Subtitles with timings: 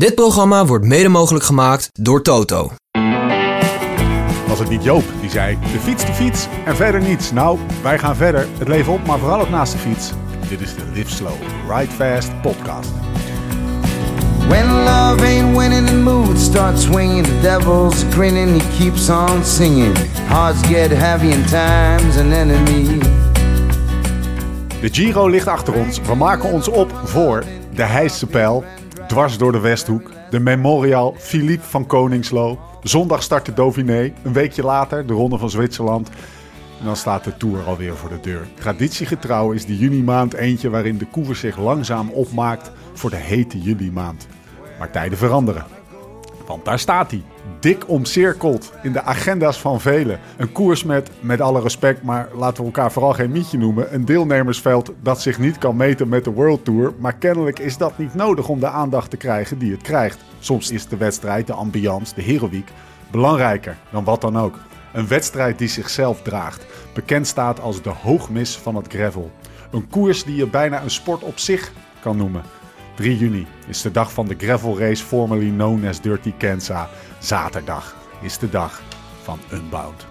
[0.00, 2.70] Dit programma wordt mede mogelijk gemaakt door Toto.
[4.46, 7.32] Was het niet Joop die zei: de fiets, de fiets en verder niets?
[7.32, 8.46] Nou, wij gaan verder.
[8.58, 10.12] Het leven op, maar vooral ook naast de fiets.
[10.48, 11.32] Dit is de Live Slow,
[11.68, 12.88] Ride Fast podcast.
[14.48, 17.26] When love ain't winning, the mood starts swinging.
[17.26, 19.96] The devil's grinning, he keeps on singing.
[20.26, 22.98] Hearts get heavy and time's an enemy.
[24.80, 26.00] De Giro ligt achter ons.
[26.00, 28.64] We maken ons op voor de Heijse Pijl,
[29.06, 30.10] dwars door de Westhoek.
[30.30, 32.58] De Memorial Philippe van Koningslo.
[32.82, 34.12] Zondag start de Dauphiné.
[34.22, 36.08] Een weekje later de Ronde van Zwitserland.
[36.78, 38.46] En dan staat de Tour alweer voor de deur.
[38.54, 43.60] Traditiegetrouw is de juni maand eentje waarin de koers zich langzaam opmaakt voor de hete
[43.60, 44.26] juli maand.
[44.78, 45.64] Maar tijden veranderen.
[46.46, 47.22] Want daar staat hij.
[47.60, 50.20] Dik omcirkeld in de agenda's van velen.
[50.36, 53.94] Een koers met, met alle respect, maar laten we elkaar vooral geen mietje noemen.
[53.94, 56.92] Een deelnemersveld dat zich niet kan meten met de World Tour.
[56.98, 60.18] Maar kennelijk is dat niet nodig om de aandacht te krijgen die het krijgt.
[60.38, 62.68] Soms is de wedstrijd, de ambiance, de heroïek
[63.10, 64.58] belangrijker dan wat dan ook.
[64.92, 66.66] Een wedstrijd die zichzelf draagt.
[66.94, 69.30] Bekend staat als de hoogmis van het gravel.
[69.70, 72.42] Een koers die je bijna een sport op zich kan noemen.
[72.94, 76.88] 3 juni is de dag van de gravel race formerly known as Dirty Kansa.
[77.18, 78.82] Zaterdag is de dag
[79.22, 80.06] van Unbound.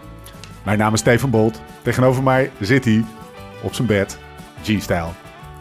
[0.63, 1.61] Mijn naam is Steven Bolt.
[1.81, 3.05] Tegenover mij zit hij
[3.61, 4.17] op zijn bed,
[4.63, 5.09] G-style,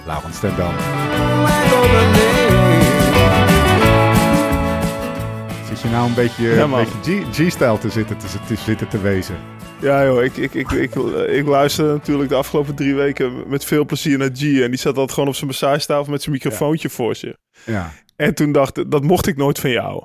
[0.07, 0.75] Laurens ten Dam.
[5.69, 6.85] Zit je nou een beetje, Ja, een man.
[7.03, 9.37] beetje G-style te zitten te, te zitten te wezen?
[9.83, 10.95] Ja joh, ik, ik, ik, ik,
[11.29, 14.41] ik luisterde natuurlijk de afgelopen drie weken met veel plezier naar G.
[14.43, 17.37] En die zat altijd gewoon op zijn massagetafel met zijn microfoontje voor zich.
[17.65, 17.93] Ja.
[18.23, 20.05] En toen dacht ik, dat mocht ik nooit van jou.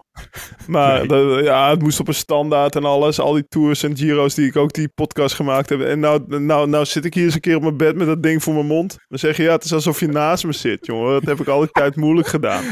[0.68, 1.08] Maar Nee.
[1.08, 3.20] dat- ja, het moest op een standaard en alles.
[3.20, 5.82] Al die tours en Giro's die ik ook die podcast gemaakt heb.
[5.82, 8.24] En nou, nou, nou zit ik hier eens een keer op mijn bed met dat
[8.24, 8.98] ding voor mijn mond.
[9.08, 11.14] Dan zeg je, ja, het is alsof je naast me zit, jongen.
[11.14, 12.64] Dat heb ik al die tijd moeilijk gedaan.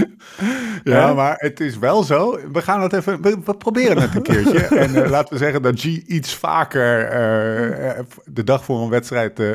[0.84, 2.40] Ja, maar het is wel zo.
[2.52, 3.22] We gaan het even.
[3.22, 4.60] We, we proberen het een keertje.
[4.86, 8.90] en eh, laten we zeggen dat G iets vaker eh, eh, de dag voor een
[8.90, 9.50] wedstrijd eh,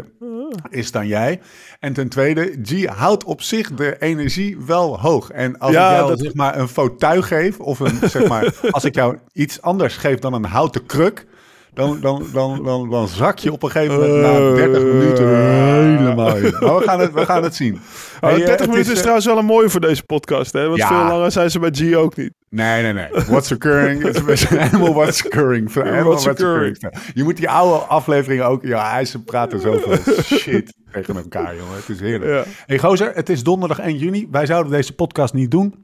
[0.71, 1.41] is dan jij.
[1.81, 5.31] En ten tweede, G houdt op zich de energie wel hoog.
[5.31, 8.55] En als Ja, ik jou dat- zeg maar een fauteuil geef, of een, zeg maar,
[8.71, 11.27] als ik jou iets anders geef dan een houten kruk.
[11.75, 16.37] Dan, dan, dan, dan, dan zak je op een gegeven moment na 30 minuten helemaal
[16.37, 16.43] in.
[16.61, 17.75] Maar we gaan het, we gaan het zien.
[17.75, 17.81] Oh,
[18.21, 20.67] Hey, eh, 30 het minuten is, eh, trouwens wel een mooie voor deze podcast, hè?
[20.67, 20.89] Want Ja.
[20.89, 22.33] veel langer zijn ze bij G ook niet.
[22.49, 23.09] Nee, nee, nee.
[23.27, 24.03] What's occurring?
[24.03, 25.73] Het is helemaal what's occurring.
[25.75, 26.93] Helemaal what's occurring.
[27.15, 28.63] Je moet die oude afleveringen ook...
[28.65, 31.77] Ja, hij ze praten zoveel shit tegen elkaar, jongen.
[31.77, 32.31] Het is heerlijk.
[32.47, 32.53] Ja.
[32.67, 34.29] Hey, gozer, het is donderdag 1 juni.
[34.31, 35.75] Wij zouden deze podcast niet doen,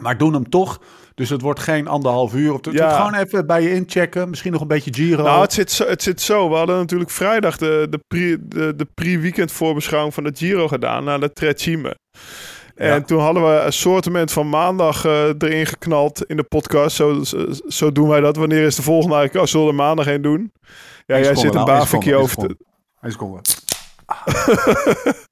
[0.00, 0.80] maar doen hem toch.
[1.18, 2.52] Dus het wordt geen anderhalf uur.
[2.52, 2.80] Of het Ja.
[2.80, 4.28] wordt gewoon even bij je inchecken.
[4.30, 5.22] Misschien nog een beetje Giro.
[5.22, 6.48] Nou, het zit, zo, het zit zo.
[6.50, 11.04] We hadden natuurlijk vrijdag de, de, pre, de, de pre-weekend voorbeschouwing van de Giro gedaan
[11.04, 11.96] naar de Trecime.
[12.74, 13.00] En Ja.
[13.00, 16.96] toen hadden we een soortement van maandag eh, erin geknald in de podcast.
[16.96, 18.36] Zo, zo, zo doen wij dat.
[18.36, 19.46] Wanneer is de volgende eigenlijk?
[19.46, 20.52] Oh, zullen we er maandag heen doen?
[21.06, 23.10] Ja, jij zit een seconde, over één te...
[23.10, 23.40] seconde.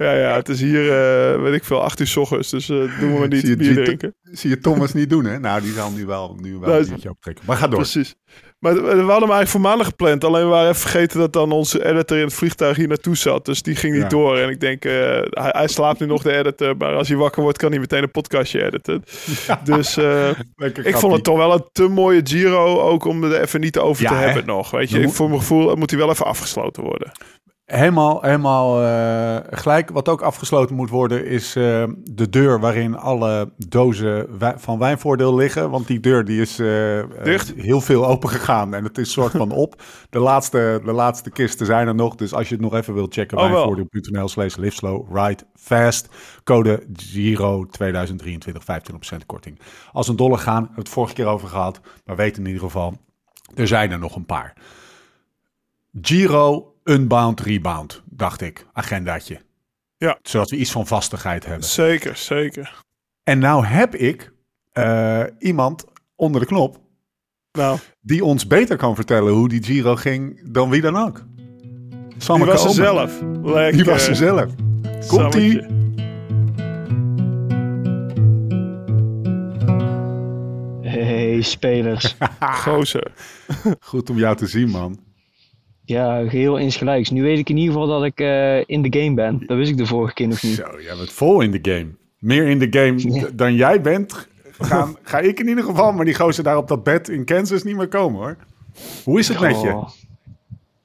[0.00, 2.50] Ja, ja, het is hier, eh, weet ik veel, 8 uur 's ochtends.
[2.50, 4.14] Dus eh, doen we maar Zie je niet bier G- drinken.
[4.22, 5.38] Zie je Thomas niet doen, hè?
[5.38, 7.44] Nou, die zal nu wel, nu wel Nou, een biertje optrekken.
[7.46, 7.78] Maar ga door.
[7.80, 8.14] Precies.
[8.58, 10.24] Maar we hadden hem eigenlijk voor maandag gepland.
[10.24, 13.44] Alleen we waren even vergeten dat dan onze editor in het vliegtuig hier naartoe zat.
[13.44, 14.08] Dus die ging niet Ja.
[14.08, 14.38] door.
[14.38, 14.92] En ik denk, eh,
[15.30, 16.76] hij, hij slaapt nu nog de editor.
[16.76, 19.02] Maar als hij wakker wordt, kan hij meteen een podcastje editen.
[19.64, 20.96] Dus eh, ik grappie.
[20.96, 22.80] vond het toch wel een te mooie Giro.
[22.80, 24.20] Ook om er even niet over Ja, te hè?
[24.24, 24.70] hebben nog.
[24.70, 27.10] Weet je, ik, voor mijn gevoel moet hij wel even afgesloten worden.
[27.68, 29.90] Helemaal, helemaal eh, gelijk.
[29.90, 35.34] Wat ook afgesloten moet worden is eh, de deur waarin alle dozen wij- van wijnvoordeel
[35.34, 35.70] liggen.
[35.70, 37.52] Want die deur die is eh, Dicht?
[37.56, 39.82] heel veel open gegaan en het is soort van op.
[40.10, 42.14] De laatste, de laatste kisten zijn er nog.
[42.14, 46.08] Dus als je het nog even wilt checken, Oh, wijnvoordeel.nl slash live slow, ride fast.
[46.44, 49.58] Code Giro 2023, 25% korting.
[49.92, 51.80] Als een dollar gaan, hebben we het vorige keer over gehad.
[52.04, 52.94] Maar weet in ieder geval,
[53.54, 54.52] er zijn er nog een paar.
[56.00, 58.66] Giro, Unbound, Rebound, dacht ik.
[58.72, 59.40] Agendaatje.
[59.96, 60.18] Ja.
[60.22, 61.68] Zodat we iets van vastigheid hebben.
[61.68, 62.82] Zeker, zeker.
[63.22, 64.32] En nou heb ik
[64.72, 65.84] eh, iemand
[66.16, 66.80] onder de knop
[67.52, 71.24] Nou, die ons beter kan vertellen hoe die Giro ging dan wie dan ook.
[72.08, 72.74] die Sammeke was Omen.
[72.74, 73.20] zelf.
[73.42, 73.72] Lekker.
[73.72, 74.52] Die was er zelf.
[75.06, 75.60] Komt-ie.
[80.82, 82.16] Hey spelers.
[82.64, 83.12] Gozer.
[83.80, 84.98] Goed om jou te zien, man.
[85.88, 87.10] Ja, geheel insgelijks.
[87.10, 89.42] Nu weet ik in ieder geval dat ik eh, in de game ben.
[89.46, 90.54] Dat wist ik de vorige keer nog niet.
[90.54, 91.86] Zo, jij bent vol in de game.
[92.18, 93.28] Meer in de game Ja.
[93.34, 94.28] dan jij bent.
[94.58, 97.62] Gaan, ga ik in ieder geval, maar die gozer daar op dat bed in Kansas
[97.62, 98.36] niet meer komen hoor.
[99.04, 99.68] Hoe is het met je?
[99.68, 99.88] Oh.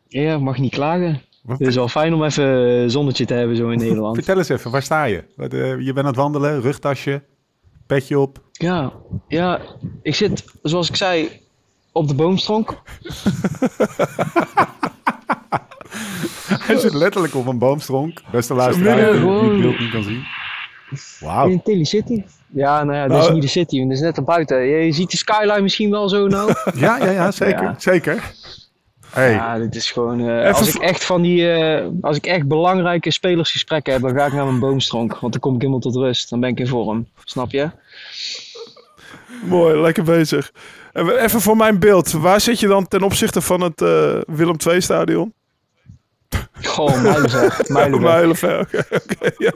[0.08, 1.22] Ja, mag niet klagen.
[1.48, 4.16] Het is wel fijn om even een zonnetje te hebben zo in Nederland.
[4.24, 5.24] Vertel eens even, waar sta je?
[5.36, 7.24] Wat, eh, je bent aan het wandelen, rugtasje,
[7.88, 8.42] petje op.
[8.52, 8.94] Ja,
[9.28, 9.62] ja,
[10.02, 11.30] ik zit, zoals ik zei,
[11.94, 12.82] op de boomstronk.
[16.48, 18.22] Hij zit letterlijk op een boomstronk.
[18.32, 20.24] Beste luisteraar, die gewoon- het beeld niet kan zien.
[21.52, 22.24] In Telecity.
[22.48, 24.58] Ja, nou ja, dit is Nou, niet de city, want dit is net erbuiten.
[24.62, 26.54] Je, je ziet de skyline misschien wel zo nou.
[26.76, 27.64] Ja, ja, ja, zeker.
[27.64, 27.76] Ja.
[27.78, 28.32] Zeker.
[29.10, 30.28] Hey, Ja, dit is gewoon...
[30.30, 31.52] eh, als ik echt van die...
[31.52, 35.20] eh, als ik echt belangrijke spelersgesprekken heb, dan ga ik naar mijn boomstronk.
[35.20, 36.30] Want dan kom ik helemaal tot rust.
[36.30, 37.08] Dan ben ik in vorm.
[37.24, 37.70] Snap je?
[39.56, 40.52] Mooi, lekker bezig.
[40.94, 42.12] Even voor mijn beeld.
[42.12, 45.34] Waar zit je dan ten opzichte van het eh, Willem II stadion?
[46.54, 47.60] Gewoon mijlenver.
[47.68, 48.02] mijlenver.
[48.02, 48.60] Mijlenver,
[48.90, 49.52] oké, ja.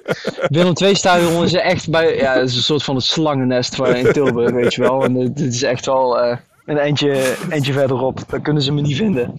[0.47, 2.15] Willem II stadion is echt bij...
[2.15, 5.03] Ja, het is een soort van het slangennest van in Tilburg, weet je wel.
[5.03, 8.19] En dit is echt wel eh, een eindje, eindje verderop.
[8.27, 9.33] Dan kunnen ze me niet vinden.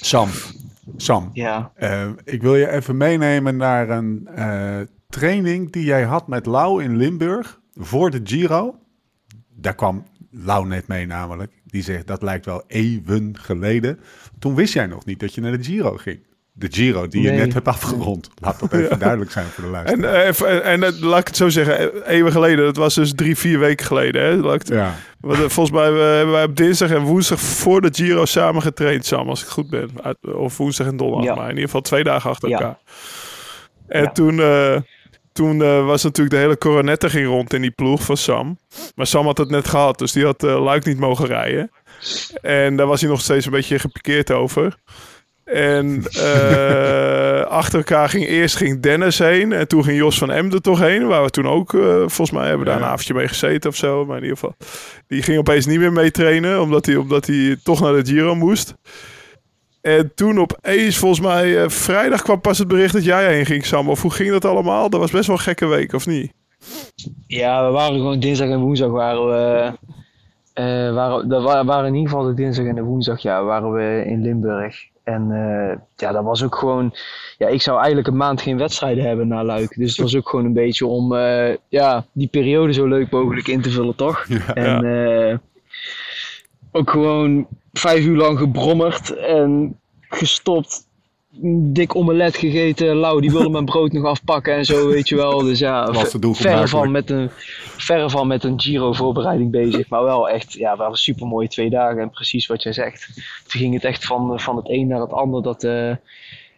[0.00, 0.28] Sam.
[0.96, 1.70] Sam, Ja.
[1.74, 4.76] eh, ik wil je even meenemen naar een eh,
[5.08, 8.74] training die jij had met Lau in Limburg voor de Giro.
[9.62, 11.52] Daar kwam Lau net mee namelijk.
[11.66, 14.00] Die zegt dat lijkt wel eeuwen geleden.
[14.38, 16.20] Toen wist jij nog niet dat je naar de Giro ging.
[16.54, 18.28] De Giro die je net hebt afgerond.
[18.40, 20.12] Laat dat even duidelijk zijn voor de luisteraar.
[20.14, 22.64] En, eh, even- en, eh, laat ik het zo zeggen, eh, eeuwen geleden.
[22.64, 24.22] Dat was dus drie, vier weken geleden.
[24.22, 24.34] Hè?
[24.36, 24.94] Laat ik het- ja.
[25.20, 28.62] want, eh, volgens mij eh, hebben wij op dinsdag en woensdag voor de Giro samen
[28.62, 29.90] getraind, Sam, als ik goed ben.
[30.02, 31.34] Uit- Of woensdag en donderdag, Ja.
[31.34, 32.58] maar in ieder geval twee dagen achter Ja.
[32.58, 32.78] elkaar.
[33.88, 34.10] En Ja.
[34.12, 34.76] toen, eh,
[35.32, 38.58] toen eh, was natuurlijk de hele coronette ging rond in die ploeg van Sam.
[38.94, 41.70] Maar Sam had het net gehad, dus die had eh, Luik niet mogen rijden.
[42.42, 44.76] En daar was hij nog steeds een beetje gepikeerd over.
[45.44, 49.52] En eh, achter elkaar ging eerst ging Dennis heen.
[49.52, 51.06] En toen ging Jos van Emden toch heen.
[51.06, 54.04] Waar we toen ook, volgens mij, hebben daar een avondje mee gezeten of zo.
[54.06, 54.56] Maar in ieder geval,
[55.06, 56.60] die ging opeens niet meer mee trainen.
[56.60, 58.74] Omdat hij, omdat hij toch naar de Giro moest.
[59.82, 63.66] En toen opeens, volgens mij, eh, vrijdag kwam pas het bericht dat jij heen ging,
[63.66, 63.88] Sam.
[63.88, 64.90] Of hoe ging dat allemaal?
[64.90, 66.32] Dat was best wel een gekke week, of niet?
[67.26, 69.72] Ja, we waren gewoon dinsdag en woensdag waren we.
[70.52, 73.72] eh waren, dat wa- waren in ieder geval de dinsdag en de woensdag, ja, waren
[73.72, 74.76] we in Limburg.
[75.04, 76.94] En eh, ja, dat was ook gewoon.
[77.38, 79.76] Ja, ik zou eigenlijk een maand geen wedstrijden hebben na Luik.
[79.76, 81.14] Dus het was ook gewoon een beetje om
[81.68, 84.26] ja, die periode zo leuk mogelijk in te vullen, toch?
[84.54, 85.36] en eh,
[86.72, 89.78] ook gewoon vijf uur lang gebrommerd en
[90.08, 90.90] gestopt.
[91.72, 92.96] Dik omelet gegeten.
[92.96, 95.38] Lau, die wilde mijn brood nog afpakken en zo, weet je wel.
[95.38, 97.30] Dus ja, verre van, met een,
[97.76, 99.88] verre van met een Giro-voorbereiding bezig.
[99.88, 102.02] Maar wel echt, ja, waren super mooie twee dagen.
[102.02, 103.10] En precies wat jij zegt.
[103.46, 105.42] Toen ging het echt van, van het een naar het ander.
[105.42, 105.98] Dat de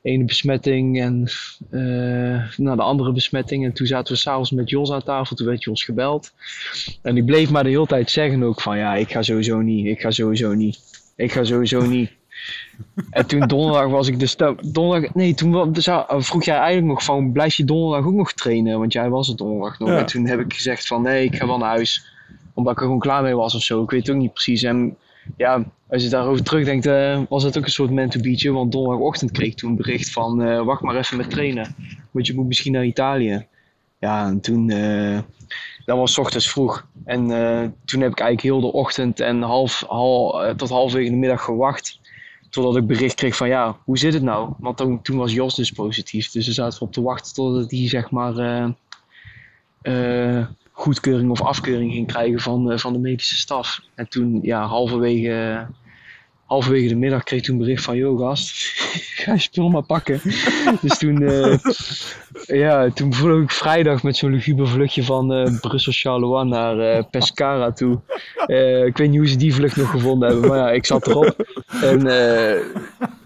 [0.02, 1.28] ene besmetting en
[1.70, 3.64] eh, naar de andere besmetting.
[3.64, 5.36] En toen zaten we s'avonds met Jos aan tafel.
[5.36, 6.32] Toen werd Jos gebeld.
[7.02, 8.78] En ik bleef maar de hele tijd zeggen ook van...
[8.78, 9.86] Ja, ik ga sowieso niet.
[9.86, 10.93] Ik ga sowieso niet.
[11.16, 12.10] Ik ga sowieso niet.
[13.10, 14.36] En toen donderdag was ik dus...
[14.60, 17.32] Donderdag, nee, toen dus, ah, vroeg jij eigenlijk nog van...
[17.32, 18.78] Blijf je donderdag ook nog trainen?
[18.78, 19.88] Want jij was het donderdag nog.
[19.88, 19.98] Ja.
[19.98, 21.02] En toen heb ik gezegd van...
[21.02, 22.06] Nee, ik ga wel naar huis.
[22.54, 23.82] Omdat ik er gewoon klaar mee was of zo.
[23.82, 24.62] Ik weet het ook niet precies.
[24.62, 24.96] En
[25.36, 26.86] ja, als je daarover terugdenkt...
[26.86, 28.52] eh, was het ook een soort man to beatje.
[28.52, 30.42] Want donderdagochtend kreeg ik toen een bericht van...
[30.42, 31.74] eh, wacht maar even met trainen.
[32.10, 33.46] Want je moet misschien naar Italië.
[33.98, 34.70] Ja, en toen...
[34.70, 35.18] eh,
[35.84, 36.86] dat was ochtends vroeg.
[37.04, 41.10] En eh, toen heb ik eigenlijk heel de ochtend en half, hal, eh, tot halverwege
[41.10, 42.00] de middag gewacht.
[42.50, 44.52] Totdat ik bericht kreeg van ja, hoe zit het nou?
[44.58, 46.30] Want toen, toen was Jos dus positief.
[46.30, 48.36] Dus daar zaten we op te wachten totdat hij zeg maar
[49.82, 53.80] eh, goedkeuring of afkeuring ging krijgen van, van de medische staf.
[53.94, 55.66] En toen ja, halverwege,
[56.44, 58.50] halverwege de middag kreeg ik toen bericht van yo gast,
[59.22, 60.20] ga je spul maar pakken.
[60.82, 61.58] dus toen, eh,
[62.46, 67.72] ja, toen vloog ik vrijdag met zo'n luguber vluchtje van eh, Brussel-Charleroi naar eh, Pescara
[67.72, 68.00] toe.
[68.86, 71.46] Ik weet niet hoe ze die vlucht nog gevonden hebben, maar ja, ik zat erop.
[71.82, 71.98] En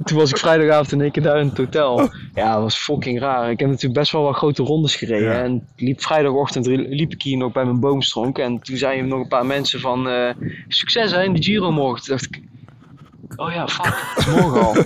[0.05, 2.11] toen was ik vrijdagavond in één keer daar in het hotel.
[2.35, 3.51] Ja, dat was fucking raar.
[3.51, 5.33] Ik heb natuurlijk best wel wat grote rondes gereden.
[5.33, 5.43] Ja.
[5.43, 8.39] En liep vrijdagochtend liep ik hier nog bij mijn boomstronk.
[8.39, 10.09] En toen zeiden nog een paar mensen van...
[10.69, 12.05] succes hè, in de Giro morgen.
[12.05, 12.43] Toen dacht ik...
[13.39, 14.75] Oh ja, fuck, het is morgen al.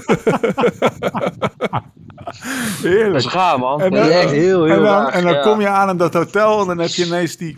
[2.82, 3.24] Dat Heerlijk.
[3.24, 3.80] is raar, man.
[3.80, 5.12] En dat dan, is echt heel, heel en dan, raar.
[5.12, 5.40] en dan ja.
[5.42, 7.56] kom je aan in dat hotel en dan heb je ineens die,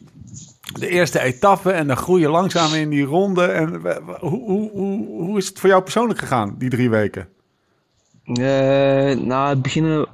[0.78, 3.44] de eerste etappe en dan groei je langzaam in die ronde.
[3.44, 3.80] En
[4.20, 7.28] hoe, hoe, hoe, hoe is het voor jou persoonlijk gegaan, die drie weken?
[8.24, 10.06] Eh, nou, het, begin,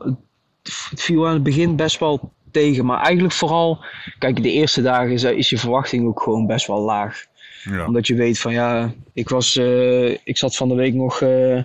[0.62, 2.84] het viel aan het begin best wel tegen.
[2.84, 3.84] Maar eigenlijk vooral...
[4.18, 7.26] Kijk, de eerste dagen is, is je verwachting ook gewoon best wel laag.
[7.64, 7.86] Ja.
[7.86, 11.58] Omdat je weet van ja, ik was, eh, ik zat van de week nog, eh,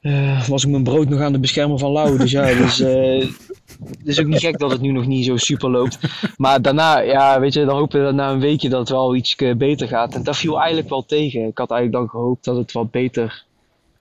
[0.00, 2.18] eh, was ik mijn brood nog aan de beschermen van Lau.
[2.18, 5.70] Dus ja, dus, het is ook niet gek dat het nu nog niet zo super
[5.70, 5.98] loopt.
[6.36, 9.16] Maar daarna, ja, weet je, dan hopen we dat na een weekje dat het wel
[9.16, 10.14] iets beter gaat.
[10.14, 11.46] En dat viel eigenlijk wel tegen.
[11.46, 13.44] Ik had eigenlijk dan gehoopt dat het wat beter,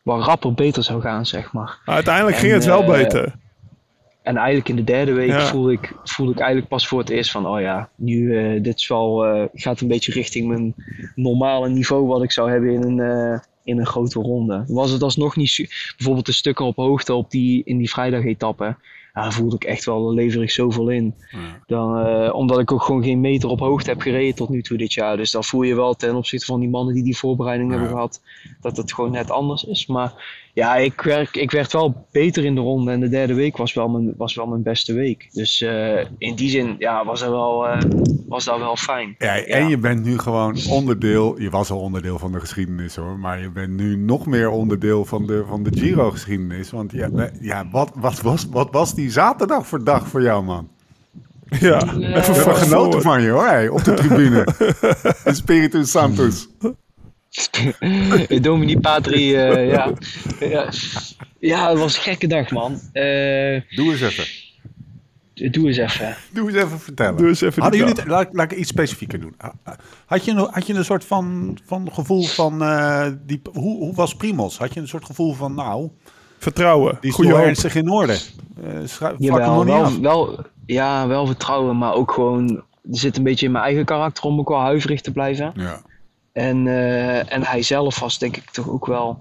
[0.02, 1.80] wat rapper beter zou gaan, zeg maar.
[1.86, 3.34] Maar uiteindelijk En, ging het wel beter.
[4.26, 5.46] En eigenlijk in de derde week Ja.
[5.46, 8.78] voelde, ik, voelde ik eigenlijk pas voor het eerst van, oh ja, nu eh, dit
[8.80, 10.76] is wel, eh, gaat een beetje richting mijn
[11.16, 14.64] normale niveau wat ik zou hebben in een, eh, in een grote ronde.
[14.68, 15.66] Was het alsnog niet,
[15.98, 18.64] bijvoorbeeld de stukken op hoogte op die, in die vrijdagetappe,
[19.14, 21.16] ja, daar voelde ik echt wel, lever ik zoveel in.
[21.68, 24.94] Dan, omdat ik ook gewoon geen meter op hoogte heb gereden tot nu toe dit
[24.94, 25.18] jaar.
[25.18, 28.22] Dus dan voel je wel ten opzichte van die mannen die die voorbereiding hebben gehad,
[28.62, 29.86] dat het gewoon net anders is.
[29.86, 30.14] Maar
[30.56, 33.74] ja, ik, werk, ik werd wel beter in de ronde en de derde week was
[33.74, 35.30] wel mijn, was wel mijn beste week.
[35.32, 37.82] Dus eh, in die zin ja, was, dat wel, eh,
[38.28, 39.16] was dat wel fijn.
[39.18, 43.20] Ja, en je bent nu gewoon onderdeel, je was al onderdeel van de geschiedenis hoor,
[43.20, 46.72] maar je bent nu nog meer onderdeel van de, van de Giro-geschiedenis.
[46.72, 47.10] Want ja,
[47.42, 50.70] ja wat, wat, was, wat was die zaterdag voor dag voor jou, man?
[51.60, 54.48] Ja, even vast genoten van je hoor, hey, op de tribune.
[55.26, 56.48] In Spiritu Santos.
[58.42, 59.92] Domini Patri, eh, ja.
[60.40, 60.70] ja.
[61.40, 62.72] Ja, het was een gekke dag, man.
[62.92, 64.26] Eh, Doe eens even.
[65.52, 66.16] doe eens even.
[66.34, 67.18] Doe eens even vertellen.
[67.18, 69.36] Doe eens even die Hadden jullie, het- laat, laat ik iets specifieker doen.
[70.06, 73.96] Had je, een- had je een soort van, van gevoel van, eh, die, hoe, hoe
[73.96, 74.58] was Primos?
[74.58, 75.90] Had je een soort gevoel van, nou,
[76.40, 76.98] Vertrouwen.
[77.02, 78.18] die is Goeie ernstig in orde.
[78.64, 79.98] Uh, Jawel, nog niet af.
[79.98, 82.50] wel, wel, ja, wel vertrouwen, maar ook gewoon...
[82.92, 85.52] Er zit een beetje in mijn eigen karakter om ook wel huiverig te blijven.
[85.56, 85.82] Ja.
[86.36, 89.18] En, eh, en hij zelf was denk ik toch ook wel...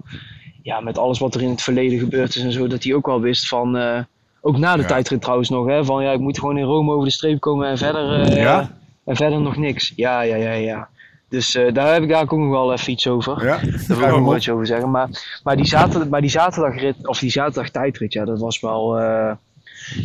[0.62, 2.66] Ja, met alles wat er in het verleden gebeurd is en zo...
[2.66, 3.76] Dat hij ook wel wist van...
[3.76, 3.99] eh,
[4.40, 4.88] ook na de Ja.
[4.88, 5.85] tijdrit trouwens nog, hè.
[5.85, 8.21] Van ja, ik moet gewoon in Rome over de streep komen en verder...
[8.23, 8.71] eh, Ja?
[9.04, 9.92] En verder nog niks.
[9.97, 10.88] Ja, ja, ja, ja.
[11.28, 13.44] Dus daar heb ik daar ook nog wel even iets over.
[13.44, 13.59] Ja?
[13.88, 14.90] Daar wil ik nog iets over zeggen.
[14.90, 15.09] Maar,
[15.42, 18.99] maar, die, zaterdag, maar die zaterdagrit, of die zaterdag tijdrit, ja, dat was wel.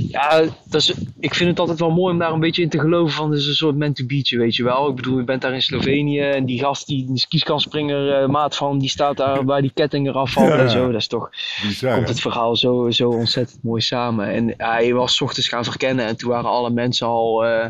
[0.07, 2.79] Ja, dat is, ik vind het altijd wel mooi om daar een beetje in te
[2.79, 4.89] geloven van, het is een soort man to beatje, weet je wel.
[4.89, 8.79] Ik bedoel, je bent daar in Slovenië en die gast, die, skiskanspringer, eh, maat van,
[8.79, 10.57] die staat daar waar die ketting eraf valt Ja.
[10.57, 10.91] en zo.
[10.91, 11.29] Dat is toch,
[11.67, 14.27] Bizar, komt het verhaal zo, zo ontzettend mooi samen.
[14.27, 17.65] En hij was 's ochtends gaan verkennen en toen waren alle mensen al, eh,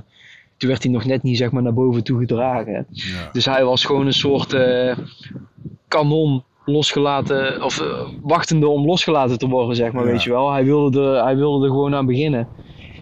[0.57, 2.85] toen werd hij nog net niet zeg maar naar boven toe gedragen.
[2.89, 3.29] Ja.
[3.31, 4.97] Dus hij was gewoon een soort eh,
[5.87, 10.11] kanon losgelaten, of eh, wachtende om losgelaten te worden, zeg maar, Ja.
[10.11, 10.51] weet je wel.
[10.51, 12.47] Hij wilde, er, hij wilde er gewoon aan beginnen.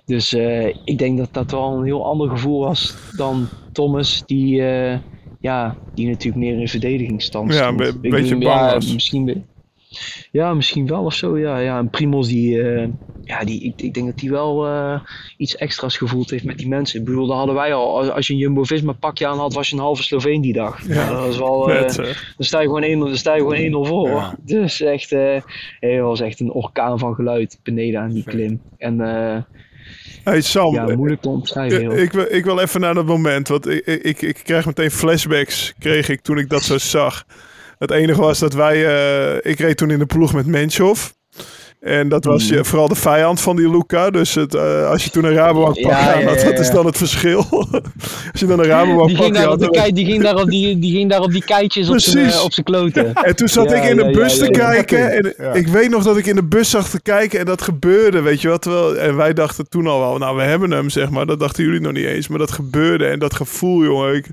[0.05, 4.62] Dus eh, ik denk dat dat wel een heel ander gevoel was dan Thomas, die,
[4.67, 4.97] eh,
[5.39, 7.79] ja, die natuurlijk meer in verdedigingsstand Ja, stond.
[7.79, 8.93] een be- beetje denk, bang ja, was.
[8.93, 9.45] Misschien,
[10.31, 11.57] ja, misschien wel of zo, ja.
[11.57, 12.62] ja en Primos, die,
[13.27, 15.00] ja, die, ik, ik denk dat hij wel eh,
[15.38, 17.00] iets extra's gevoeld heeft met die mensen.
[17.00, 17.98] Ik bedoel, dat hadden wij al.
[17.98, 20.88] Als, als je een Jumbo-Visma pakje aan had, was je een halve Sloveen die dag.
[20.88, 21.72] Ja, dat was wel...
[21.72, 22.34] eh, Vet, zeg.
[22.38, 24.10] dan sta je gewoon 1-0 dan sta je gewoon 1-0 voor.
[24.10, 24.36] Ja.
[24.46, 25.41] Dus echt, eh
[25.79, 28.62] het was echt een orkaan van geluid beneden aan die klim.
[28.77, 29.38] En eh,
[30.24, 31.81] Hey Sam, ja, moeilijk te omschrijven.
[31.81, 31.98] ik, heel.
[31.98, 33.48] ik, wil, ik wil even naar dat moment.
[33.48, 37.24] Want ik, ik, ik, krijg meteen flashbacks kreeg ik toen ik dat zo zag.
[37.77, 38.86] Het enige was dat wij...
[38.86, 41.12] eh, ik reed toen in de ploeg met Menschov.
[41.81, 42.53] En dat was Mhm.
[42.53, 44.10] je, vooral de vijand van die Luca.
[44.10, 46.69] Dus het, eh, als je toen een Rabobank Ja, aan ja, had, ja, dat is
[46.72, 47.46] dan het verschil.
[48.31, 49.60] als je dan een Rabobank Die ging, had...
[49.60, 52.00] de dan- kei, die, ging daar op die, die ging daar op die keitjes op
[52.00, 52.39] zijn, Precies.
[52.39, 53.13] eh, op zijn kloten.
[53.27, 54.84] En toen zat Ja, ik in de ja, bus ja, te ja, ja.
[54.84, 55.12] kijken.
[55.39, 58.22] En ik weet nog dat ik in de bus zag te kijken en dat gebeurde,
[58.22, 58.62] weet je wat?
[58.62, 61.25] Terwijl, en wij dachten toen al wel, nou we hebben hem zeg maar.
[61.25, 62.27] Dat dachten jullie nog niet eens.
[62.27, 64.15] Maar dat gebeurde en dat gevoel, jongen.
[64.15, 64.25] Ik,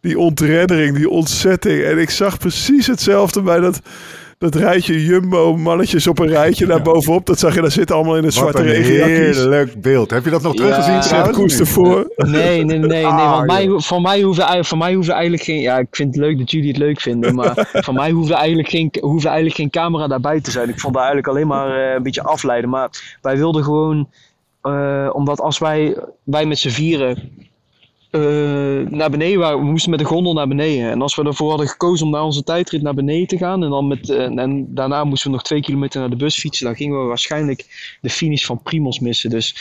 [0.00, 1.82] die ontreddering, die ontzetting.
[1.82, 3.80] En ik zag precies hetzelfde bij dat,
[4.38, 7.26] dat rijtje Jumbo mannetjes op een rijtje daar bovenop.
[7.26, 9.36] Dat zag je, daar zitten allemaal in het Wat zwarte een regenjakjes.
[9.36, 10.10] heerlijk beeld.
[10.10, 10.92] Heb je dat nog teruggezien.
[11.02, 11.36] Zet trouwens?
[11.38, 12.12] koers ervoor.
[12.16, 13.06] Nee, nee, nee, nee.
[13.06, 15.60] Ah, want mij, voor, mij hoefde, ei- voor mij hoefde eigenlijk geen.
[15.60, 17.34] Ja, ik vind het leuk dat jullie het leuk vinden.
[17.34, 20.68] Maar voor mij hoefde eigenlijk, geen, hoefde eigenlijk geen camera daarbij te zijn.
[20.68, 22.70] Ik vond dat eigenlijk alleen maar eh, een beetje afleiden.
[22.70, 24.08] Maar wij wilden gewoon.
[24.62, 27.30] eh, omdat als wij, wij met z'n vieren.
[28.10, 28.20] Eh,
[28.90, 30.90] naar beneden waren, we moesten met de gondel naar beneden.
[30.90, 33.62] En als we ervoor hadden gekozen om naar onze tijdrit naar beneden te gaan.
[33.64, 36.66] En, dan met, eh, en daarna moesten we nog twee kilometer naar de bus fietsen.
[36.66, 39.30] Dan gingen we waarschijnlijk de finish van Primos missen.
[39.30, 39.56] Dus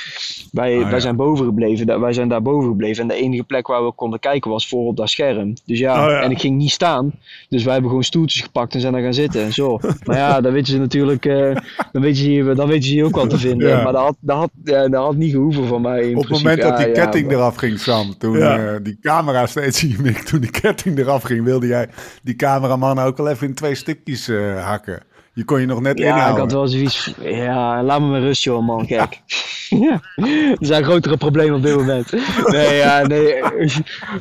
[0.52, 2.00] wij, Ah, wij zijn boven gebleven.
[2.00, 3.02] Wij zijn daar boven gebleven.
[3.02, 5.54] En de enige plek waar we konden kijken was voor op dat scherm.
[5.66, 6.22] Dus ja, Oh, ja.
[6.22, 7.12] en ik ging niet staan.
[7.50, 9.54] Dus wij hebben gewoon stoeltjes gepakt en zijn daar gaan zitten.
[9.54, 9.80] Zo.
[10.06, 11.26] maar ja, dan weten ze natuurlijk.
[11.26, 11.56] eh,
[11.92, 13.68] dan, weten ze dan weten ze je ook wel te vinden.
[13.68, 13.84] Ja.
[13.84, 16.02] Maar dat had, dat, had, ja, dat had niet gehoeven van mij.
[16.10, 18.58] In Op het moment dat die ketting eraf ging, Sam, toen Ja.
[18.58, 21.88] eh, die camera steeds zie je, Mick, toen die ketting eraf ging, wilde jij
[22.24, 25.00] die cameraman ook wel even in twee stukjes eh, hakken.
[25.34, 26.40] Je kon je nog net Ja, ik inhouden.
[26.42, 27.14] had wel zoiets.
[27.22, 28.86] Ja, laat me maar rust, joh, man.
[28.86, 29.22] Kijk.
[29.70, 30.02] ja.
[30.16, 32.12] Er zijn grotere problemen op dit moment.
[32.52, 33.34] Nee, ja, nee.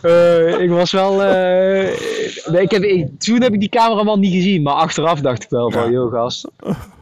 [0.02, 1.16] eh, ik was wel.
[1.16, 5.50] nee, ik heb, ik- toen heb ik die cameraman niet gezien, maar achteraf dacht ik
[5.50, 6.48] wel van, joh, gast.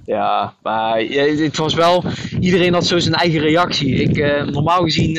[0.04, 2.04] Ja, maar ja, het was wel.
[2.40, 3.94] Iedereen had zo zijn eigen reactie.
[3.94, 4.16] Ik,
[4.50, 5.18] normaal gezien.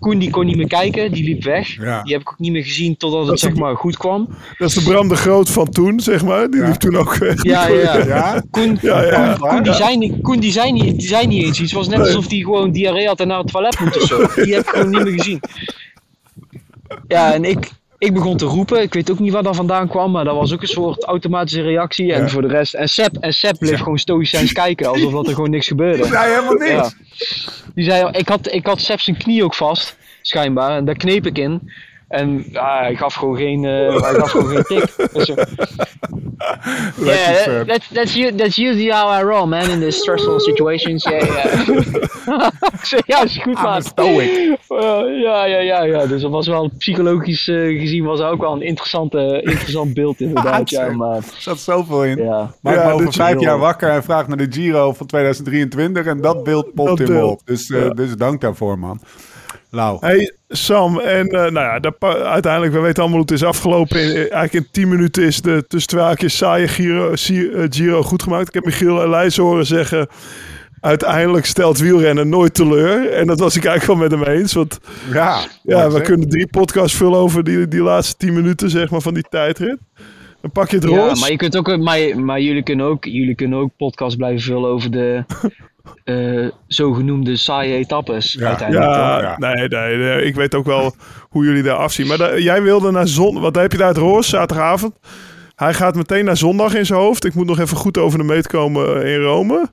[0.00, 1.76] Eh, Koen die kon niet meer kijken, die liep weg.
[1.76, 2.02] Ja.
[2.02, 4.28] Die heb ik ook niet meer gezien totdat het zeg maar goed kwam.
[4.58, 6.50] Dat is de Bram de Groot van toen, zeg maar.
[6.50, 6.66] Die Ja.
[6.66, 7.42] liep toen ook weg.
[7.44, 8.04] Ja, ja, ja.
[8.06, 8.42] Ja?
[8.50, 9.36] Koen, Ja, ja.
[9.38, 11.72] Koen, die zei niet, Koen die zei niet, die zei niet eens iets.
[11.72, 14.42] Het was net alsof hij gewoon diarree had en naar het toilet moet of zo.
[14.42, 15.40] Die heb ik gewoon niet meer gezien.
[17.08, 18.82] Ja, en ik, ik begon te roepen.
[18.82, 21.62] Ik weet ook niet waar dat vandaan kwam, maar dat was ook een soort automatische
[21.62, 22.12] reactie.
[22.12, 22.28] En Ja.
[22.28, 25.50] voor de rest, en Sepp, en Sepp bleef gewoon stoïcijns kijken, alsof dat er gewoon
[25.50, 26.08] niks gebeurde.
[26.08, 26.70] Nee, helemaal niks.
[26.70, 26.90] Ja.
[27.74, 31.26] Die zei, ik had, ik had Sepp zijn knie ook vast, schijnbaar, en daar kneep
[31.26, 31.72] ik in.
[32.08, 34.94] En ja, hij gaf gewoon geen, eh, hij gaf gewoon geen tik.
[35.12, 35.44] Dus, eh,
[36.96, 37.68] yeah, vet.
[37.68, 41.04] that's, that's, that's usually how I roll, man, in the stressful situations.
[41.04, 41.22] Yeah,
[42.26, 42.50] yeah.
[43.06, 43.82] Ja, is goed, man.
[43.82, 44.30] stoic.
[44.68, 46.06] Eh, ja, ja, ja, ja.
[46.06, 50.20] Dus dat was wel psychologisch eh, gezien was dat ook wel een interessante, interessant beeld
[50.20, 50.70] inderdaad.
[50.70, 52.16] ja, maar Er zat zoveel in.
[52.16, 52.54] ja.
[52.62, 55.06] Maar ik Ja, ben over is vijf jaar wakker en vraag naar de Giro van
[55.06, 57.40] 2023 en dat beeld popt Dat in me op.
[57.44, 57.88] Dus, eh, Ja.
[57.90, 59.00] dus dank daarvoor, man.
[59.70, 59.96] Lau.
[60.00, 61.94] Hey Sam, en eh, nou ja, dat
[62.24, 64.00] uiteindelijk, we weten allemaal hoe het is afgelopen.
[64.00, 68.22] In, eigenlijk in 10 minuten is de tussen twee haakjes saaie Giro, eh, Giro goed
[68.22, 68.48] gemaakt.
[68.48, 70.08] Ik heb Michiel Elijs horen zeggen,
[70.80, 73.10] uiteindelijk stelt wielrennen nooit teleur.
[73.10, 74.52] En dat was ik eigenlijk wel met hem eens.
[74.52, 74.78] Want
[75.12, 79.00] Ja, ja, we kunnen drie podcasts vullen over die, die laatste 10 minuten zeg maar,
[79.00, 79.78] van die tijdrit.
[80.40, 81.20] Dan pak je het Ja, roze.
[81.20, 84.70] maar, je kunt ook, maar, maar jullie, kunnen ook, jullie kunnen ook podcast blijven vullen
[84.70, 85.24] over de
[86.04, 88.46] eh, zogenoemde saaie etappes Ja.
[88.46, 88.90] uiteindelijk.
[88.90, 89.34] Ja, Ja.
[89.38, 90.94] Nee, nee, nee, ik weet ook wel
[91.28, 92.06] hoe jullie daar afzien.
[92.06, 94.94] Maar da- jij wilde naar zon, wat heb je daar het roos zaterdagavond?
[95.54, 97.24] Hij gaat meteen naar zondag in zijn hoofd.
[97.24, 99.70] Ik moet nog even goed over de meet komen in Rome.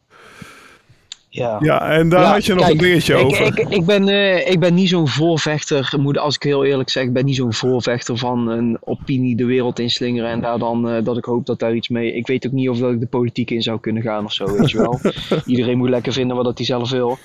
[1.36, 1.58] Ja.
[1.60, 3.46] Ja, en daar Ja, had je nog kijk, een dingetje ik, over.
[3.46, 7.04] Ik, ik, ben, eh, ik ben niet zo'n voorvechter, moet, als ik heel eerlijk zeg,
[7.04, 11.04] ik ben niet zo'n voorvechter van een opinie de wereld inslingeren en daar dan eh,
[11.04, 12.14] dat ik hoop dat daar iets mee.
[12.14, 14.46] Ik weet ook niet of dat ik de politiek in zou kunnen gaan of zo,
[14.58, 15.00] weet je wel.
[15.46, 17.18] Iedereen moet lekker vinden wat dat hij zelf wil.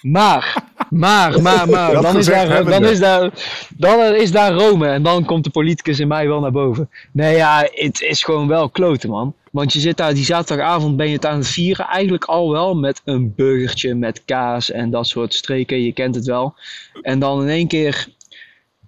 [0.00, 3.30] Maar, maar, maar, maar, Dat dan is, daar, dan, is daar,
[3.76, 6.90] dan is daar Rome en dan komt de politicus in mij wel naar boven.
[7.12, 9.34] Nee ja, het is gewoon wel kloten man.
[9.50, 12.74] Want je zit daar, die zaterdagavond ben je het aan het vieren, eigenlijk al wel
[12.74, 16.54] met een burgertje, met kaas en dat soort streken, je kent het wel.
[17.02, 18.08] En dan in één keer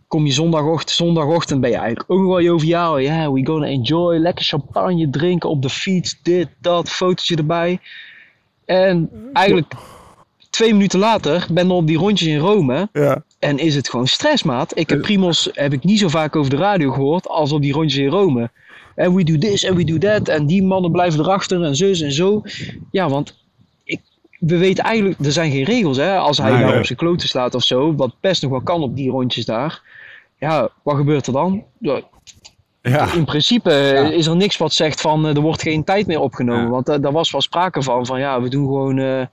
[0.07, 2.99] kom je zondagochtend, zondagochtend ben je eigenlijk ook wel joviaal.
[2.99, 7.81] Ja, yeah, we gonna enjoy, lekker champagne drinken op de fiets, dit, dat, fotootje erbij.
[8.65, 9.73] En eigenlijk
[10.51, 14.07] twee minuten later ben je op die rondjes in Rome Ja, en is het gewoon
[14.07, 14.79] stress, maat.
[14.79, 17.73] Ik heb Primos heb ik niet zo vaak over de radio gehoord als op die
[17.73, 18.51] rondjes in Rome.
[18.95, 20.29] En we do this en we do that.
[20.29, 22.43] En die mannen blijven erachter en zus en zo.
[22.91, 23.35] Ja, want
[23.85, 24.01] ik,
[24.39, 26.17] we weten eigenlijk, er zijn geen regels hè.
[26.17, 28.97] Als hij daar op zijn kloten slaat of zo, wat best nog wel kan op
[28.97, 29.83] die rondjes daar.
[30.39, 31.65] Ja, wat gebeurt er dan?
[32.83, 36.07] Ja, in principe eh, is er niks wat zegt van eh, er wordt geen tijd
[36.07, 36.65] meer opgenomen.
[36.65, 36.71] Ja.
[36.71, 39.29] Want eh, daar was wel sprake van, van ja, we doen gewoon,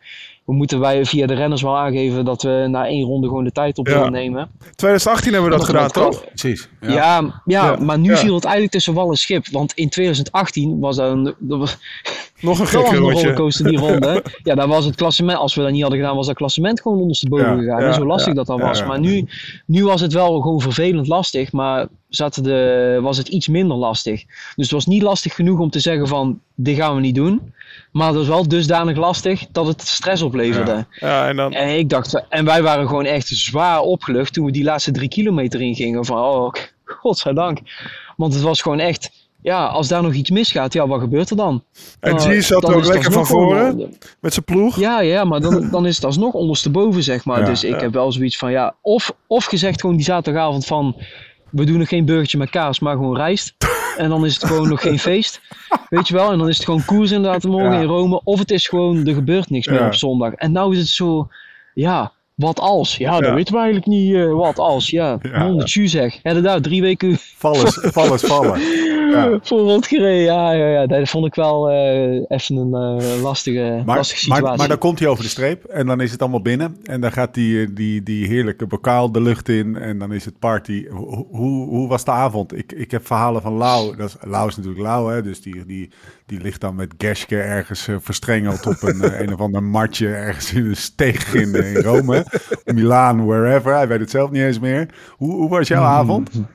[0.49, 3.51] we moeten wij via de renners wel aangeven dat we na één ronde gewoon de
[3.51, 3.93] tijd op Ja.
[3.93, 4.49] willen nemen.
[4.75, 6.25] 2018 hebben we dat gedaan, toch?
[6.25, 6.69] Precies.
[6.81, 7.75] Ja, ja, Ja.
[7.79, 8.17] maar nu Ja.
[8.17, 9.47] viel het eigenlijk tussen wal en schip.
[9.51, 11.77] Want in 2018 was dat een, dat was,
[12.41, 14.23] Nog een gekke rollercoaster die ronde.
[14.43, 16.99] Ja, daar was het klassement, als we dat niet hadden gedaan, was dat klassement gewoon
[16.99, 17.81] ondersteboven Ja, gegaan.
[17.81, 18.85] ja, zo lastig dat dat ja, was.
[18.85, 19.25] Maar nu,
[19.65, 24.23] nu was het wel gewoon vervelend lastig, maar zaten de, was het iets minder lastig.
[24.25, 27.53] Dus het was niet lastig genoeg om te zeggen van, dit gaan we niet doen.
[27.91, 30.85] Maar het was wel dusdanig lastig dat het stress opleverde.
[30.91, 31.53] Ja, en dan...
[31.53, 35.09] En ik dacht, en wij waren gewoon echt zwaar opgelucht toen we die laatste drie
[35.09, 36.05] kilometer ingingen.
[36.05, 36.53] Van, oh,
[36.85, 37.59] godzijdank.
[38.17, 41.35] Want het was gewoon echt, ja, als daar nog iets misgaat, ja, wat gebeurt er
[41.35, 41.63] dan?
[41.99, 44.79] En G zat dan ook lekker van voren met zijn ploeg.
[44.79, 47.39] Ja, ja, maar dan, dan is het alsnog ondersteboven, zeg maar.
[47.39, 47.79] Ja, dus ik ja.
[47.79, 50.95] heb wel zoiets van, ja, of, of gezegd gewoon die zaterdagavond van,
[51.49, 53.55] we doen nog geen burgertje met kaas, maar gewoon rijst.
[53.97, 55.41] En dan is het gewoon nog geen feest.
[55.89, 56.31] Weet je wel?
[56.31, 57.79] En dan is het gewoon koers inderdaad morgen Ja.
[57.79, 58.21] in Rome.
[58.23, 60.33] Of het is gewoon, er gebeurt niks meer op zondag.
[60.33, 61.27] En nou is het zo,
[61.73, 62.97] ja, wat als?
[62.97, 63.33] Ja, dat Ja.
[63.33, 64.13] weten we eigenlijk niet.
[64.15, 64.89] eh, wat als?
[64.89, 65.45] Ja, Ja.
[65.45, 66.19] 100 jus zeg.
[66.23, 68.59] Hebben daar drie weken Vallen, vallen, vallen.
[69.09, 69.39] Ja.
[69.41, 70.23] voor rondgereden.
[70.23, 74.45] Ja, ja, ja, dat vond ik wel eh, even een eh, lastige, Maar, lastige situatie.
[74.45, 76.77] maar, maar dan komt hij over de streep en dan is het allemaal binnen.
[76.83, 80.39] En dan gaat die, die, die heerlijke bokaal de lucht in en dan is het
[80.39, 80.87] party.
[80.87, 82.57] Hoe, hoe, hoe was de avond?
[82.57, 83.95] Ik, ik heb verhalen van Lau.
[83.97, 85.21] Dat is, Lau is natuurlijk Lau, hè?
[85.21, 85.89] dus die, die,
[86.25, 90.65] die ligt dan met Gerske ergens verstrengeld op een, een of ander matje ergens in
[90.65, 92.25] een steeg in, in Rome.
[92.75, 93.73] Milaan, wherever.
[93.75, 94.89] Hij weet het zelf niet eens meer.
[95.17, 96.29] Hoe, hoe was jouw avond?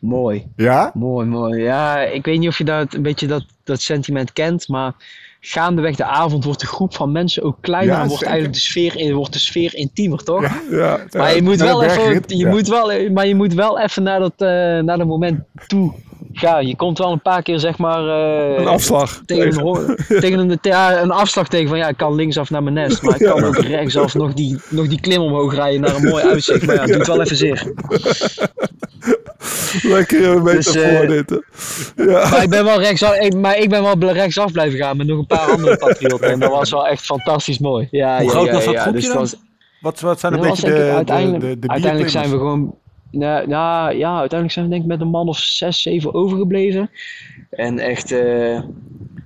[0.00, 0.46] Mooi.
[0.56, 0.90] Ja?
[0.94, 1.62] Mooi, mooi.
[1.62, 4.92] Ja, ik weet niet of je dat, een beetje dat, dat sentiment kent, maar
[5.40, 8.34] gaandeweg de avond wordt de groep van mensen ook kleiner Ja, en wordt zeker.
[8.34, 10.42] eigenlijk de sfeer, wordt de sfeer intiemer, toch?
[10.42, 10.60] Ja.
[10.70, 14.20] Ja, Maar je moet wel even, je moet wel, maar je moet wel even naar
[14.20, 14.48] dat, eh,
[14.84, 15.94] naar dat moment toe
[16.40, 19.22] ja, je komt wel een paar keer zeg maar eh, Een afslag.
[19.26, 22.74] tegen, een, tegen een, ja, een afslag tegen van ja, ik kan linksaf naar mijn
[22.74, 26.02] nest, maar ik kan ook rechtsaf nog die, nog die klim omhoog rijden naar een
[26.08, 26.66] mooi uitzicht.
[26.66, 27.62] Maar ja, het doet wel even zeer.
[29.82, 31.22] Lekker een Dus, metafoor eh.
[32.06, 32.28] Ja.
[32.28, 35.18] Maar ik ben wel rechtsaf, ik, maar ik ben wel rechtsaf blijven gaan met nog
[35.18, 36.30] een paar andere patriotten.
[36.30, 37.88] En dat was wel echt fantastisch mooi.
[37.90, 39.18] Ja, Hoe ja, groot ja, was dat ja, groepje dus dan?
[39.20, 39.40] dat was-
[39.80, 42.74] Wat, wat zijn een beetje de, uiteindelijk, de, de, de uiteindelijk zijn we gewoon.
[43.14, 46.90] Nou, nou, ja, uiteindelijk zijn we denk ik met een man of zes, zeven overgebleven.
[47.50, 48.62] En echt, eh,